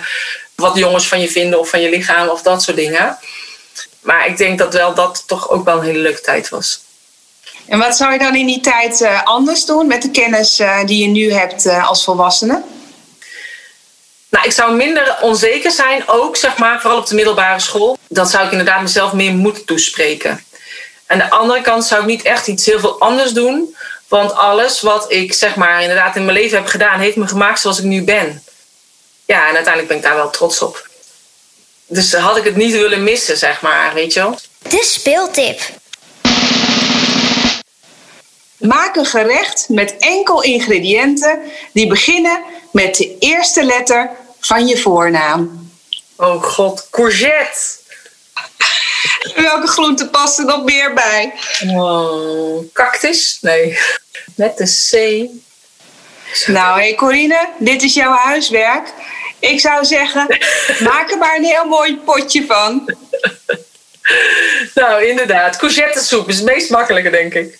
wat 0.55 0.77
jongens 0.77 1.09
van 1.09 1.20
je 1.20 1.29
vinden 1.29 1.59
of 1.59 1.68
van 1.68 1.81
je 1.81 1.88
lichaam 1.88 2.29
of 2.29 2.42
dat 2.42 2.62
soort 2.62 2.77
dingen. 2.77 3.18
Maar 4.01 4.27
ik 4.27 4.37
denk 4.37 4.59
dat 4.59 4.74
wel 4.74 4.94
dat 4.94 5.22
toch 5.27 5.51
ook 5.51 5.64
wel 5.64 5.77
een 5.77 5.85
hele 5.85 5.98
leuke 5.98 6.20
tijd 6.20 6.48
was. 6.48 6.81
En 7.66 7.79
wat 7.79 7.96
zou 7.96 8.12
je 8.12 8.18
dan 8.18 8.35
in 8.35 8.46
die 8.46 8.61
tijd 8.61 9.01
uh, 9.01 9.22
anders 9.24 9.64
doen 9.64 9.87
met 9.87 10.03
de 10.03 10.11
kennis 10.11 10.61
uh, 10.61 10.85
die 10.85 11.03
je 11.03 11.09
nu 11.09 11.33
hebt 11.33 11.66
als 11.66 12.05
volwassene? 12.05 12.62
Nou, 14.31 14.44
ik 14.46 14.53
zou 14.53 14.77
minder 14.77 15.16
onzeker 15.20 15.70
zijn, 15.70 16.09
ook 16.09 16.37
zeg 16.37 16.59
maar, 16.59 16.81
vooral 16.81 16.98
op 16.98 17.07
de 17.07 17.14
middelbare 17.14 17.61
school. 17.61 17.98
Dat 18.09 18.31
zou 18.31 18.44
ik 18.44 18.51
inderdaad 18.51 18.83
mezelf 18.83 19.12
meer 19.12 19.33
moeten 19.33 19.64
toespreken. 19.64 20.44
Aan 21.07 21.18
de 21.18 21.31
andere 21.31 21.61
kant 21.61 21.85
zou 21.85 22.01
ik 22.01 22.07
niet 22.07 22.22
echt 22.22 22.46
iets 22.46 22.66
heel 22.66 22.81
veel 22.81 23.01
anders 23.01 23.33
doen. 23.33 23.77
Want 24.09 24.33
alles 24.33 24.81
wat 24.81 25.12
ik 25.12 25.33
zeg 25.33 25.57
maar 25.57 25.83
inderdaad 25.83 26.16
in 26.16 26.25
mijn 26.25 26.37
leven 26.37 26.59
heb 26.59 26.66
gedaan, 26.66 27.01
heeft 27.01 27.16
me 27.16 27.27
gemaakt 27.27 27.61
zoals 27.61 27.79
ik 27.79 27.85
nu 27.85 28.03
ben. 28.03 28.42
Ja, 29.25 29.49
en 29.49 29.55
uiteindelijk 29.55 29.88
ben 29.88 29.97
ik 29.97 30.03
daar 30.03 30.14
wel 30.14 30.31
trots 30.31 30.62
op. 30.62 30.88
Dus 31.87 32.14
had 32.14 32.37
ik 32.37 32.44
het 32.44 32.57
niet 32.57 32.73
willen 32.73 33.05
missen, 33.05 33.37
zeg 33.37 33.61
maar, 33.61 33.94
weet 33.94 34.12
je 34.12 34.21
wel. 34.21 34.38
De 34.68 34.85
speeltip. 34.85 35.61
Maak 38.59 38.97
een 38.97 39.07
gerecht 39.07 39.68
met 39.68 39.97
enkel 39.99 40.42
ingrediënten 40.42 41.40
die 41.73 41.87
beginnen 41.87 42.44
met 42.73 42.97
de 42.97 43.16
eerste 43.18 43.64
letter 43.64 44.11
van 44.40 44.66
je 44.66 44.79
voornaam. 44.79 45.71
Oh 46.16 46.42
god, 46.42 46.87
courgette. 46.90 47.77
Welke 49.50 49.66
groente 49.66 50.08
past 50.08 50.38
er 50.38 50.44
nog 50.44 50.64
meer 50.64 50.94
bij? 50.94 51.32
Oh, 51.66 52.72
cactus? 52.72 53.38
Nee. 53.40 53.78
Met 54.34 54.56
de 54.56 54.64
C. 54.64 55.28
Nou, 56.46 56.82
hé 56.82 56.94
Corine, 56.94 57.48
dit 57.58 57.82
is 57.82 57.94
jouw 57.94 58.12
huiswerk. 58.12 58.92
Ik 59.38 59.60
zou 59.60 59.84
zeggen, 59.84 60.38
maak 60.90 61.10
er 61.10 61.18
maar 61.18 61.36
een 61.36 61.44
heel 61.44 61.64
mooi 61.64 61.96
potje 61.96 62.46
van. 62.46 62.94
Nou, 64.74 65.04
inderdaad. 65.04 65.56
Courgettesoep 65.56 66.28
is 66.28 66.36
het 66.36 66.44
meest 66.44 66.70
makkelijke, 66.70 67.10
denk 67.10 67.34
ik. 67.34 67.58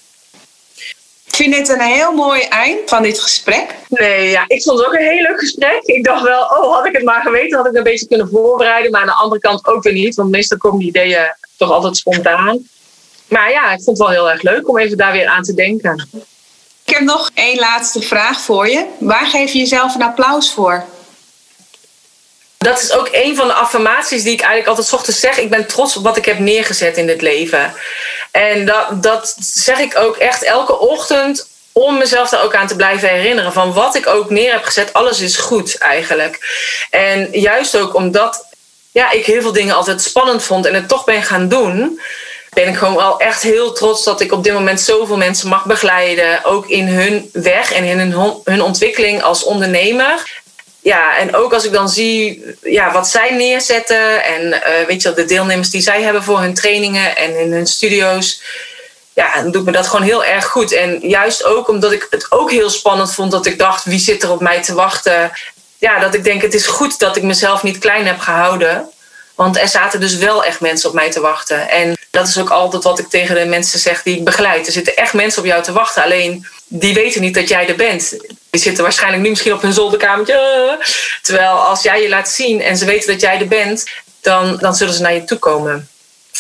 Ik 1.39 1.45
vind 1.45 1.57
dit 1.57 1.69
een 1.69 1.81
heel 1.81 2.13
mooi 2.13 2.41
eind 2.41 2.79
van 2.87 3.03
dit 3.03 3.21
gesprek. 3.21 3.75
Nee, 3.89 4.31
ja, 4.31 4.45
ik 4.47 4.63
vond 4.63 4.79
het 4.79 4.87
ook 4.87 4.95
een 4.95 5.07
heel 5.07 5.23
leuk 5.23 5.39
gesprek. 5.39 5.83
Ik 5.83 6.05
dacht 6.05 6.23
wel, 6.23 6.41
oh, 6.43 6.75
had 6.75 6.87
ik 6.87 6.93
het 6.93 7.05
maar 7.05 7.23
geweten, 7.23 7.57
had 7.57 7.67
ik 7.67 7.73
het 7.73 7.77
een 7.77 7.91
beetje 7.91 8.07
kunnen 8.07 8.29
voorbereiden. 8.29 8.91
Maar 8.91 9.01
aan 9.01 9.07
de 9.07 9.13
andere 9.13 9.41
kant 9.41 9.67
ook 9.67 9.83
weer 9.83 9.93
niet, 9.93 10.15
want 10.15 10.31
meestal 10.31 10.59
komen 10.59 10.79
die 10.79 10.89
ideeën 10.89 11.35
toch 11.57 11.71
altijd 11.71 11.97
spontaan. 11.97 12.69
Maar 13.29 13.51
ja, 13.51 13.73
ik 13.73 13.83
vond 13.83 13.99
het 13.99 14.07
wel 14.07 14.09
heel 14.09 14.31
erg 14.31 14.43
leuk 14.43 14.69
om 14.69 14.79
even 14.79 14.97
daar 14.97 15.13
weer 15.13 15.27
aan 15.27 15.43
te 15.43 15.55
denken. 15.55 16.09
Ik 16.85 16.95
heb 16.95 17.03
nog 17.03 17.31
één 17.35 17.59
laatste 17.59 18.01
vraag 18.01 18.41
voor 18.41 18.69
je. 18.69 18.87
Waar 18.99 19.27
geef 19.27 19.53
je 19.53 19.59
jezelf 19.59 19.95
een 19.95 20.03
applaus 20.03 20.53
voor? 20.53 20.85
Dat 22.59 22.83
is 22.83 22.93
ook 22.93 23.09
een 23.13 23.37
van 23.37 23.47
de 23.47 23.53
affirmaties 23.53 24.23
die 24.23 24.33
ik 24.33 24.41
eigenlijk 24.41 24.69
altijd 24.69 24.93
ochtends 24.93 25.21
zeg. 25.21 25.39
Ik 25.39 25.51
ben 25.51 25.67
trots 25.67 25.97
op 25.97 26.05
wat 26.05 26.17
ik 26.17 26.25
heb 26.25 26.39
neergezet 26.39 26.97
in 26.97 27.07
dit 27.07 27.23
leven. 27.23 27.75
En 28.31 28.67
dat, 28.67 29.03
dat 29.03 29.37
zeg 29.41 29.79
ik 29.79 29.99
ook 29.99 30.17
echt 30.17 30.43
elke 30.43 30.79
ochtend 30.79 31.49
om 31.73 31.99
mezelf 31.99 32.29
daar 32.29 32.45
ook 32.45 32.55
aan 32.55 32.67
te 32.67 32.77
blijven 32.77 33.09
herinneren. 33.09 33.53
Van 33.53 33.73
wat 33.73 33.95
ik 33.95 34.07
ook 34.07 34.31
neer 34.31 34.53
heb 34.53 34.65
gezet, 34.65 34.93
alles 34.93 35.21
is 35.21 35.37
goed 35.37 35.79
eigenlijk. 35.79 36.39
En 36.91 37.29
juist 37.33 37.77
ook 37.77 37.95
omdat 37.95 38.47
ja, 38.93 39.11
ik 39.11 39.27
heel 39.27 39.43
veel 39.43 39.53
dingen 39.53 39.75
altijd 39.75 40.03
spannend 40.03 40.43
vond 40.43 40.67
en 40.67 40.75
het 40.75 40.89
toch 40.89 41.05
ben 41.05 41.23
gaan 41.23 41.49
doen 41.49 42.01
ben 42.53 42.69
ik 42.69 42.77
gewoon 42.77 42.97
wel 42.97 43.21
echt 43.21 43.43
heel 43.43 43.73
trots 43.73 44.05
dat 44.05 44.21
ik 44.21 44.33
op 44.33 44.45
dit 44.45 44.53
moment 44.53 44.81
zoveel 44.81 45.17
mensen 45.17 45.49
mag 45.49 45.65
begeleiden. 45.65 46.45
Ook 46.45 46.67
in 46.67 46.87
hun 46.87 47.31
weg 47.33 47.73
en 47.73 47.85
in 47.85 47.99
hun, 47.99 48.41
hun 48.45 48.63
ontwikkeling 48.63 49.23
als 49.23 49.45
ondernemer 49.45 50.38
ja, 50.81 51.17
en 51.17 51.35
ook 51.35 51.53
als 51.53 51.65
ik 51.65 51.73
dan 51.73 51.89
zie 51.89 52.45
ja, 52.63 52.93
wat 52.93 53.09
zij 53.09 53.31
neerzetten 53.31 54.25
en 54.25 54.43
uh, 54.43 54.87
weet 54.87 55.03
je, 55.03 55.13
de 55.13 55.25
deelnemers 55.25 55.71
die 55.71 55.81
zij 55.81 56.03
hebben 56.03 56.23
voor 56.23 56.41
hun 56.41 56.55
trainingen 56.55 57.17
en 57.17 57.39
in 57.41 57.53
hun 57.53 57.67
studio's, 57.67 58.43
ja, 59.13 59.43
dan 59.43 59.51
doet 59.51 59.65
me 59.65 59.73
dat 59.73 59.87
gewoon 59.87 60.07
heel 60.07 60.25
erg 60.25 60.47
goed. 60.47 60.73
En 60.73 60.99
juist 61.01 61.45
ook 61.45 61.69
omdat 61.69 61.93
ik 61.93 62.07
het 62.11 62.33
ook 62.33 62.51
heel 62.51 62.71
spannend 62.71 63.15
vond 63.15 63.31
dat 63.31 63.47
ik 63.47 63.59
dacht, 63.59 63.85
wie 63.85 63.99
zit 63.99 64.23
er 64.23 64.31
op 64.31 64.41
mij 64.41 64.63
te 64.63 64.75
wachten? 64.75 65.33
Ja, 65.79 65.99
dat 65.99 66.15
ik 66.15 66.25
denk, 66.25 66.43
het 66.43 66.55
is 66.55 66.67
goed 66.67 66.99
dat 66.99 67.17
ik 67.17 67.23
mezelf 67.23 67.63
niet 67.63 67.79
klein 67.79 68.07
heb 68.07 68.19
gehouden. 68.19 68.89
Want 69.35 69.59
er 69.59 69.69
zaten 69.69 70.01
dus 70.01 70.17
wel 70.17 70.45
echt 70.45 70.61
mensen 70.61 70.89
op 70.89 70.95
mij 70.95 71.11
te 71.11 71.21
wachten. 71.21 71.71
En 71.71 71.97
dat 72.11 72.29
is 72.29 72.39
ook 72.39 72.51
altijd 72.51 72.83
wat 72.83 72.99
ik 72.99 73.09
tegen 73.09 73.35
de 73.35 73.45
mensen 73.45 73.79
zeg 73.79 74.03
die 74.03 74.17
ik 74.17 74.25
begeleid. 74.25 74.67
Er 74.67 74.73
zitten 74.73 74.97
echt 74.97 75.13
mensen 75.13 75.43
op 75.43 75.47
jou 75.49 75.63
te 75.63 75.73
wachten. 75.73 76.03
Alleen 76.03 76.47
die 76.67 76.95
weten 76.95 77.21
niet 77.21 77.35
dat 77.35 77.49
jij 77.49 77.69
er 77.69 77.77
bent. 77.77 78.17
Die 78.51 78.61
zitten 78.61 78.83
waarschijnlijk 78.83 79.23
nu 79.23 79.29
misschien 79.29 79.53
op 79.53 79.63
hun 79.63 79.73
zolderkamertje. 79.73 80.79
Terwijl 81.23 81.51
als 81.51 81.83
jij 81.83 82.03
je 82.03 82.09
laat 82.09 82.29
zien 82.29 82.63
en 82.63 82.77
ze 82.77 82.85
weten 82.85 83.13
dat 83.13 83.21
jij 83.21 83.41
er 83.41 83.49
bent, 83.49 83.85
dan, 84.21 84.57
dan 84.57 84.75
zullen 84.75 84.95
ze 84.95 85.03
naar 85.03 85.15
je 85.15 85.25
toe 85.25 85.39
komen. 85.39 85.89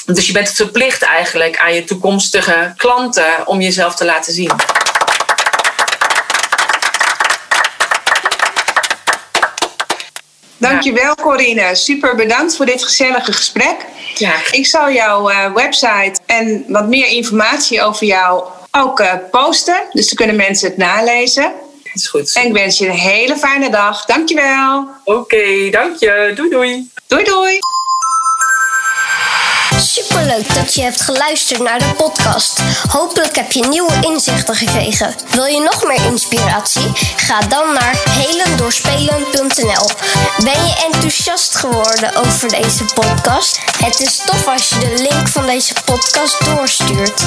Dus 0.05 0.27
je 0.27 0.33
bent 0.33 0.51
verplicht 0.53 1.03
eigenlijk 1.03 1.59
aan 1.59 1.75
je 1.75 1.85
toekomstige 1.85 2.73
klanten 2.77 3.47
om 3.47 3.61
jezelf 3.61 3.95
te 3.95 4.05
laten 4.05 4.33
zien. 4.33 4.53
Dankjewel 10.57 11.15
Corine. 11.15 11.75
Super 11.75 12.17
bedankt 12.17 12.57
voor 12.57 12.67
dit 12.67 12.85
gezellige 12.85 13.33
gesprek. 13.33 13.77
Ja. 14.15 14.35
Ik 14.51 14.67
zal 14.67 14.91
jouw 14.91 15.31
uh, 15.31 15.53
website 15.53 16.21
en 16.27 16.65
wat 16.69 16.87
meer 16.87 17.07
informatie 17.07 17.83
over 17.83 18.07
jou 18.07 18.45
ook 18.71 19.01
uh, 19.01 19.13
posten. 19.31 19.83
Dus 19.93 20.07
dan 20.07 20.17
kunnen 20.17 20.37
mensen 20.37 20.69
het 20.69 20.77
nalezen. 20.77 21.53
Is 21.99 22.09
goed. 22.09 22.35
En 22.35 22.47
ik 22.47 22.53
wens 22.53 22.79
je 22.79 22.87
een 22.87 22.93
hele 22.93 23.37
fijne 23.37 23.71
dag. 23.71 24.05
Dankjewel. 24.05 24.89
Oké, 25.05 25.19
okay, 25.19 25.71
dank 25.71 25.97
je. 25.99 26.33
Doei 26.35 26.51
doei. 26.51 26.91
Doei 27.07 27.25
doei. 27.25 27.59
Superleuk 30.03 30.55
dat 30.55 30.75
je 30.75 30.83
hebt 30.83 31.01
geluisterd 31.01 31.61
naar 31.61 31.79
de 31.79 31.95
podcast. 31.97 32.63
Hopelijk 32.89 33.37
heb 33.37 33.53
je 33.53 33.67
nieuwe 33.67 33.93
inzichten 34.01 34.55
gekregen. 34.55 35.15
Wil 35.31 35.45
je 35.45 35.61
nog 35.61 35.85
meer 35.85 36.05
inspiratie? 36.05 36.91
Ga 37.17 37.41
dan 37.41 37.73
naar 37.73 38.03
helendoorspelen.nl. 38.11 39.91
Ben 40.45 40.67
je 40.67 40.89
enthousiast 40.93 41.57
geworden 41.57 42.15
over 42.17 42.49
deze 42.49 42.85
podcast? 42.85 43.59
Het 43.85 44.01
is 44.01 44.17
tof 44.17 44.49
als 44.49 44.69
je 44.69 44.79
de 44.79 45.09
link 45.11 45.29
van 45.29 45.47
deze 45.47 45.75
podcast 45.85 46.45
doorstuurt. 46.45 47.23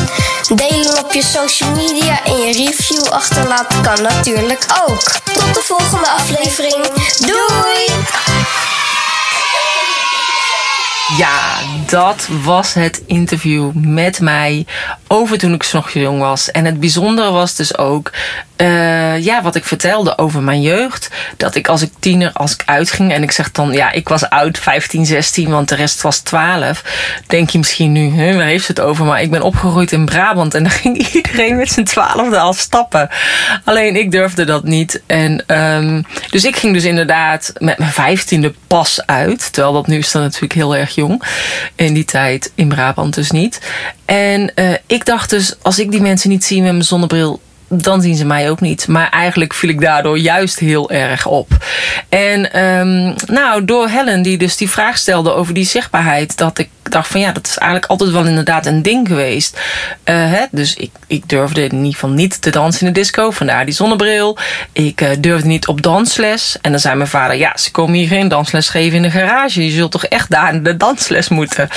Delen 0.56 1.04
op 1.04 1.14
je 1.14 1.24
social 1.24 1.72
media 1.72 2.24
en 2.24 2.38
je 2.38 2.54
review 2.66 3.08
achterlaten 3.08 3.82
kan 3.82 4.02
natuurlijk 4.02 4.66
ook. 4.88 5.04
Tot 5.34 5.54
de 5.54 5.62
volgende 5.64 6.10
aflevering. 6.10 6.88
Doei! 7.20 8.81
Ja, 11.18 11.58
dat 11.90 12.28
was 12.44 12.74
het 12.74 13.04
interview 13.06 13.72
met 13.74 14.20
mij 14.20 14.66
over 15.08 15.38
toen 15.38 15.54
ik 15.54 15.72
nog 15.74 15.92
jong 15.92 16.20
was. 16.20 16.52
En 16.52 16.66
het 16.66 16.80
bijzondere 16.80 17.32
was 17.32 17.56
dus 17.56 17.78
ook, 17.78 18.12
uh, 18.62 19.24
ja, 19.24 19.42
wat 19.42 19.56
ik 19.56 19.66
vertelde 19.66 20.18
over 20.18 20.42
mijn 20.42 20.62
jeugd. 20.62 21.10
Dat 21.38 21.56
ik 21.56 21.68
als 21.68 21.82
ik 21.82 21.92
tiener, 22.00 22.32
als 22.34 22.54
ik 22.54 22.64
uitging 22.66 23.14
en 23.14 23.24
ik 23.24 23.32
zeg 23.32 23.52
dan, 23.52 23.72
ja, 23.72 23.92
ik 23.92 24.10
was 24.10 24.30
oud, 24.30 24.58
15, 24.58 25.06
16, 25.06 25.50
want 25.50 25.70
de 25.70 25.76
rest 25.76 26.02
was 26.02 26.20
12. 26.20 26.84
Denk 27.28 27.50
je 27.50 27.58
misschien 27.58 27.92
nu, 27.92 28.16
hè, 28.16 28.36
waar 28.36 28.46
heeft 28.46 28.66
ze 28.66 28.72
het 28.72 28.82
over? 28.82 29.06
Maar 29.06 29.22
ik 29.22 29.32
ben 29.32 29.42
opgegroeid 29.42 29.92
in 29.92 30.06
Brabant 30.06 30.54
en 30.54 30.64
daar 30.64 30.72
ging 30.82 31.08
iedereen 31.14 31.56
met 31.56 31.72
zijn 31.72 31.86
twaalfde 31.86 32.40
al 32.40 32.54
stappen. 32.54 33.10
Alleen 33.64 33.96
ik 33.96 34.12
durfde 34.12 34.46
dat 34.46 34.64
niet. 34.64 35.02
En 35.06 35.44
um, 35.48 36.06
dus 36.30 36.46
ik 36.46 36.56
ging 36.56 36.74
dus 36.74 36.84
inderdaad 36.84 37.54
met 37.58 37.78
mijn 37.78 37.92
vijftiende 37.92 38.54
pas 38.68 39.06
uit. 39.06 39.54
Terwijl 39.54 39.74
dat 39.74 39.88
nu 39.88 39.98
is 39.98 40.12
dan 40.12 40.22
natuurlijk 40.22 40.54
heel 40.54 40.76
erg 40.76 40.96
jong. 40.96 41.24
In 41.76 41.94
die 41.94 42.06
tijd 42.06 42.52
in 42.56 42.68
Brabant 42.68 43.14
dus 43.14 43.32
niet. 43.32 43.62
En 44.06 44.52
uh, 44.56 44.74
ik 44.88 45.06
dacht 45.06 45.30
dus, 45.30 45.56
als 45.62 45.80
ik 45.80 45.92
die 45.92 46.02
mensen 46.02 46.30
niet 46.30 46.44
zie 46.44 46.62
met 46.62 46.72
mijn 46.72 46.84
zonnebril 46.84 47.42
dan 47.72 48.02
zien 48.02 48.16
ze 48.16 48.26
mij 48.26 48.50
ook 48.50 48.62
niet. 48.62 48.88
Maar 48.88 49.10
eigenlijk 49.10 49.54
viel 49.54 49.70
ik 49.70 49.82
daardoor 49.82 50.20
juist 50.20 50.60
heel 50.60 50.92
erg 50.92 51.26
op. 51.26 51.48
En 52.10 52.64
um, 52.64 53.16
nou, 53.26 53.66
door 53.66 53.88
Helen, 53.88 54.22
die 54.22 54.38
dus 54.38 54.58
die 54.58 54.70
vraag 54.70 54.98
stelde 54.98 55.34
over 55.34 55.54
die 55.54 55.66
zichtbaarheid, 55.66 56.38
dat 56.38 56.58
ik 56.58 56.70
dacht 56.82 57.08
van 57.08 57.20
ja, 57.20 57.32
dat 57.32 57.48
is 57.48 57.58
eigenlijk 57.58 57.92
altijd 57.92 58.12
wel 58.12 58.26
inderdaad 58.26 58.66
een 58.66 58.82
ding 58.82 59.08
geweest. 59.08 59.60
Uh, 60.06 60.16
hè? 60.16 60.46
Dus 60.52 60.76
ik, 60.76 60.92
ik 61.08 61.30
durfde 61.30 61.64
in 61.64 61.78
ieder 61.78 61.94
geval 61.94 62.10
niet 62.10 62.42
te 62.42 62.50
dansen 62.50 62.88
in 62.88 62.94
de 62.94 63.00
disco, 63.00 63.32
vandaar 63.32 63.66
die 63.66 63.74
zonnebril. 63.74 64.38
Ik 64.72 65.02
uh, 65.02 65.10
durfde 65.20 65.48
niet 65.48 65.68
op 65.68 65.82
dansles. 65.82 66.58
En 66.62 66.72
dan 66.72 66.80
zei 66.80 66.96
mijn 66.96 67.10
vader, 67.10 67.38
ja, 67.38 67.58
ze 67.58 67.72
komen 67.72 67.94
hier 67.94 68.08
geen 68.08 68.28
dansles 68.28 68.70
geven 68.70 68.96
in 68.96 69.02
de 69.02 69.12
garage. 69.12 69.66
Je 69.66 69.72
zult 69.72 69.92
toch 69.92 70.06
echt 70.06 70.30
daar 70.30 70.64
de 70.64 70.78
dansles 70.78 71.30
moeten. 71.30 71.70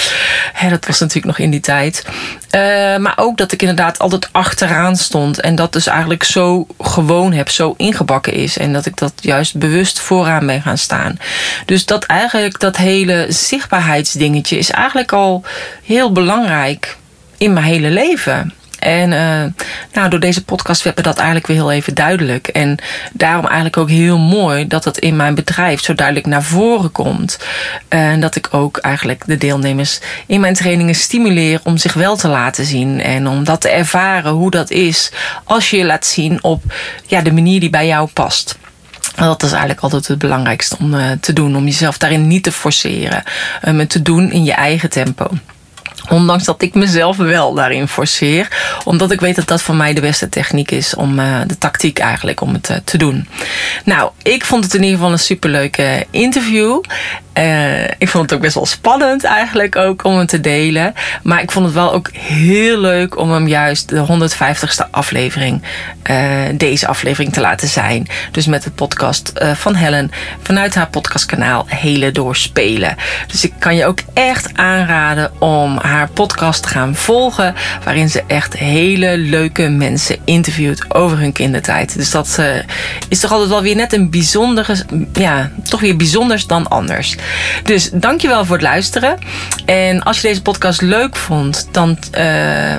Hè, 0.53 0.69
dat 0.69 0.87
was 0.87 1.01
natuurlijk 1.01 1.27
nog 1.27 1.38
in 1.38 1.51
die 1.51 1.61
tijd. 1.61 2.05
Uh, 2.51 2.97
maar 2.97 3.12
ook 3.17 3.37
dat 3.37 3.53
ik 3.53 3.61
inderdaad 3.61 3.99
altijd 3.99 4.29
achteraan 4.33 4.97
stond. 4.97 5.40
En 5.40 5.55
dat 5.55 5.73
dus 5.73 5.87
eigenlijk 5.87 6.23
zo 6.23 6.67
gewoon 6.79 7.33
heb, 7.33 7.49
zo 7.49 7.75
ingebakken 7.77 8.33
is. 8.33 8.59
En 8.59 8.73
dat 8.73 8.87
ik 8.87 8.97
dat 8.97 9.12
juist 9.21 9.57
bewust 9.57 10.01
vooraan 10.01 10.47
ben 10.47 10.62
gaan 10.62 10.79
staan. 10.79 11.19
Dus 11.67 11.87
dat 11.87 12.05
eigenlijk 12.05 12.61
dat 12.61 12.77
hele 12.77 13.27
zichtbaarheidsdingetje 13.29 14.59
is 14.59 14.71
eigenlijk 14.71 14.93
al 15.02 15.44
heel 15.83 16.12
belangrijk 16.12 16.96
in 17.38 17.52
mijn 17.52 17.66
hele 17.66 17.90
leven. 17.90 18.52
En 18.85 19.12
uh, 19.12 19.52
nou, 19.92 20.09
door 20.09 20.20
deze 20.20 20.44
podcast 20.44 20.83
werd 20.83 20.96
me 20.96 21.02
dat 21.02 21.16
eigenlijk 21.16 21.46
weer 21.46 21.57
heel 21.57 21.72
even 21.72 21.94
duidelijk. 21.94 22.48
En 22.48 22.76
daarom 23.12 23.44
eigenlijk 23.44 23.76
ook 23.76 23.88
heel 23.88 24.18
mooi 24.18 24.66
dat 24.66 24.85
het 24.85 24.98
in 24.98 25.16
mijn 25.16 25.35
bedrijf 25.35 25.83
zo 25.83 25.94
duidelijk 25.94 26.26
naar 26.26 26.42
voren 26.42 26.92
komt. 26.92 27.38
En 27.88 28.20
dat 28.20 28.37
ik 28.37 28.48
ook 28.50 28.76
eigenlijk 28.76 29.22
de 29.26 29.37
deelnemers 29.37 30.00
in 30.26 30.40
mijn 30.40 30.54
trainingen 30.54 30.94
stimuleer 30.94 31.61
om 31.62 31.76
zich 31.76 31.94
wel 31.94 32.16
te 32.16 32.28
laten 32.28 32.64
zien. 32.64 33.00
En 33.00 33.28
om 33.28 33.44
dat 33.44 33.61
te 33.61 33.68
ervaren 33.68 34.33
hoe 34.33 34.50
dat 34.50 34.70
is 34.70 35.12
als 35.44 35.70
je 35.70 35.76
je 35.76 35.85
laat 35.85 36.07
zien 36.07 36.42
op 36.42 36.62
ja, 37.07 37.20
de 37.20 37.33
manier 37.33 37.61
die 37.61 37.70
bij 37.70 37.87
jou 37.87 38.09
past. 38.12 38.59
Dat 39.14 39.42
is 39.42 39.50
eigenlijk 39.50 39.81
altijd 39.81 40.07
het 40.07 40.18
belangrijkste 40.18 40.77
om 40.79 40.94
uh, 40.94 41.11
te 41.20 41.33
doen. 41.33 41.57
Om 41.57 41.64
jezelf 41.64 41.98
daarin 41.98 42.27
niet 42.27 42.42
te 42.42 42.53
forceren. 42.53 43.22
Um, 43.68 43.87
te 43.87 44.03
doen 44.03 44.31
in 44.31 44.44
je 44.44 44.53
eigen 44.53 44.90
tempo 44.90 45.31
Ondanks 46.09 46.45
dat 46.45 46.62
ik 46.62 46.75
mezelf 46.75 47.17
wel 47.17 47.55
daarin 47.55 47.88
forceer. 47.88 48.49
Omdat 48.85 49.11
ik 49.11 49.21
weet 49.21 49.37
dat 49.37 49.49
dat 49.49 49.62
voor 49.62 49.75
mij 49.75 49.95
de 49.95 50.01
beste 50.01 50.29
techniek 50.29 50.71
is 50.71 50.95
om 50.95 51.19
uh, 51.19 51.40
de 51.47 51.59
tactiek 51.59 51.99
eigenlijk 51.99 52.40
om 52.40 52.53
het 52.53 52.71
uh, 52.71 52.77
te 52.85 52.99
doen. 52.99 53.29
Nou, 53.85 54.11
ik 54.23 54.45
vond 54.45 54.64
het 54.64 54.75
in 54.75 54.83
ieder 54.83 54.97
geval 54.97 55.12
een 55.12 55.19
superleuke 55.19 56.07
interview. 56.11 56.81
Uh, 57.38 57.85
ik 57.85 58.09
vond 58.09 58.25
het 58.25 58.35
ook 58.35 58.40
best 58.40 58.55
wel 58.55 58.67
spannend 58.67 59.25
eigenlijk 59.25 59.77
ook 59.77 60.05
om 60.05 60.19
het 60.19 60.29
te 60.29 60.40
delen. 60.40 60.95
Maar 61.23 61.43
ik 61.43 61.51
vond 61.51 61.64
het 61.64 61.75
wel 61.75 61.93
ook 61.93 62.11
heel 62.12 62.79
leuk 62.79 63.19
om 63.19 63.33
hem 63.33 63.49
juist 63.49 63.88
de 63.88 64.07
150ste 64.07 64.90
aflevering, 64.90 65.62
deze 66.55 66.87
aflevering 66.87 67.33
te 67.33 67.40
laten 67.40 67.69
zijn. 67.69 68.07
Dus 68.31 68.47
met 68.47 68.62
de 68.62 68.71
podcast 68.71 69.33
van 69.55 69.75
Helen 69.75 70.11
vanuit 70.43 70.75
haar 70.75 70.88
podcastkanaal 70.88 71.64
Hele 71.69 72.12
Doorspelen. 72.12 72.97
Dus 73.27 73.45
ik 73.45 73.53
kan 73.59 73.77
je 73.77 73.87
ook 73.87 73.99
echt 74.12 74.57
aanraden 74.57 75.40
om 75.40 75.79
haar 75.83 75.93
podcast 76.14 76.62
te 76.62 76.68
gaan 76.68 76.94
volgen. 76.94 77.54
Waarin 77.85 78.11
ze 78.11 78.22
echt 78.26 78.57
hele 78.57 79.18
leuke 79.18 79.68
mensen 79.68 80.16
interviewt 80.24 80.94
over 80.94 81.18
hun 81.18 81.33
kindertijd. 81.33 81.96
Dus 81.96 82.11
dat 82.11 82.37
uh, 82.40 82.46
is 83.09 83.20
toch 83.20 83.33
altijd 83.33 83.50
wel 83.50 83.62
weer 83.62 83.76
net 83.76 83.92
een 83.92 84.11
bijzondere, 84.11 84.76
ja, 85.12 85.50
toch 85.62 85.80
weer 85.80 85.96
bijzonders 85.96 86.46
dan 86.46 86.68
anders. 86.68 87.16
Dus 87.64 87.90
dankjewel 87.92 88.44
voor 88.44 88.57
het 88.57 88.64
luisteren. 88.64 89.18
En 89.64 90.02
als 90.02 90.20
je 90.20 90.28
deze 90.28 90.42
podcast 90.42 90.80
leuk 90.80 91.16
vond, 91.16 91.68
dan. 91.70 91.98
Uh, 92.18 92.76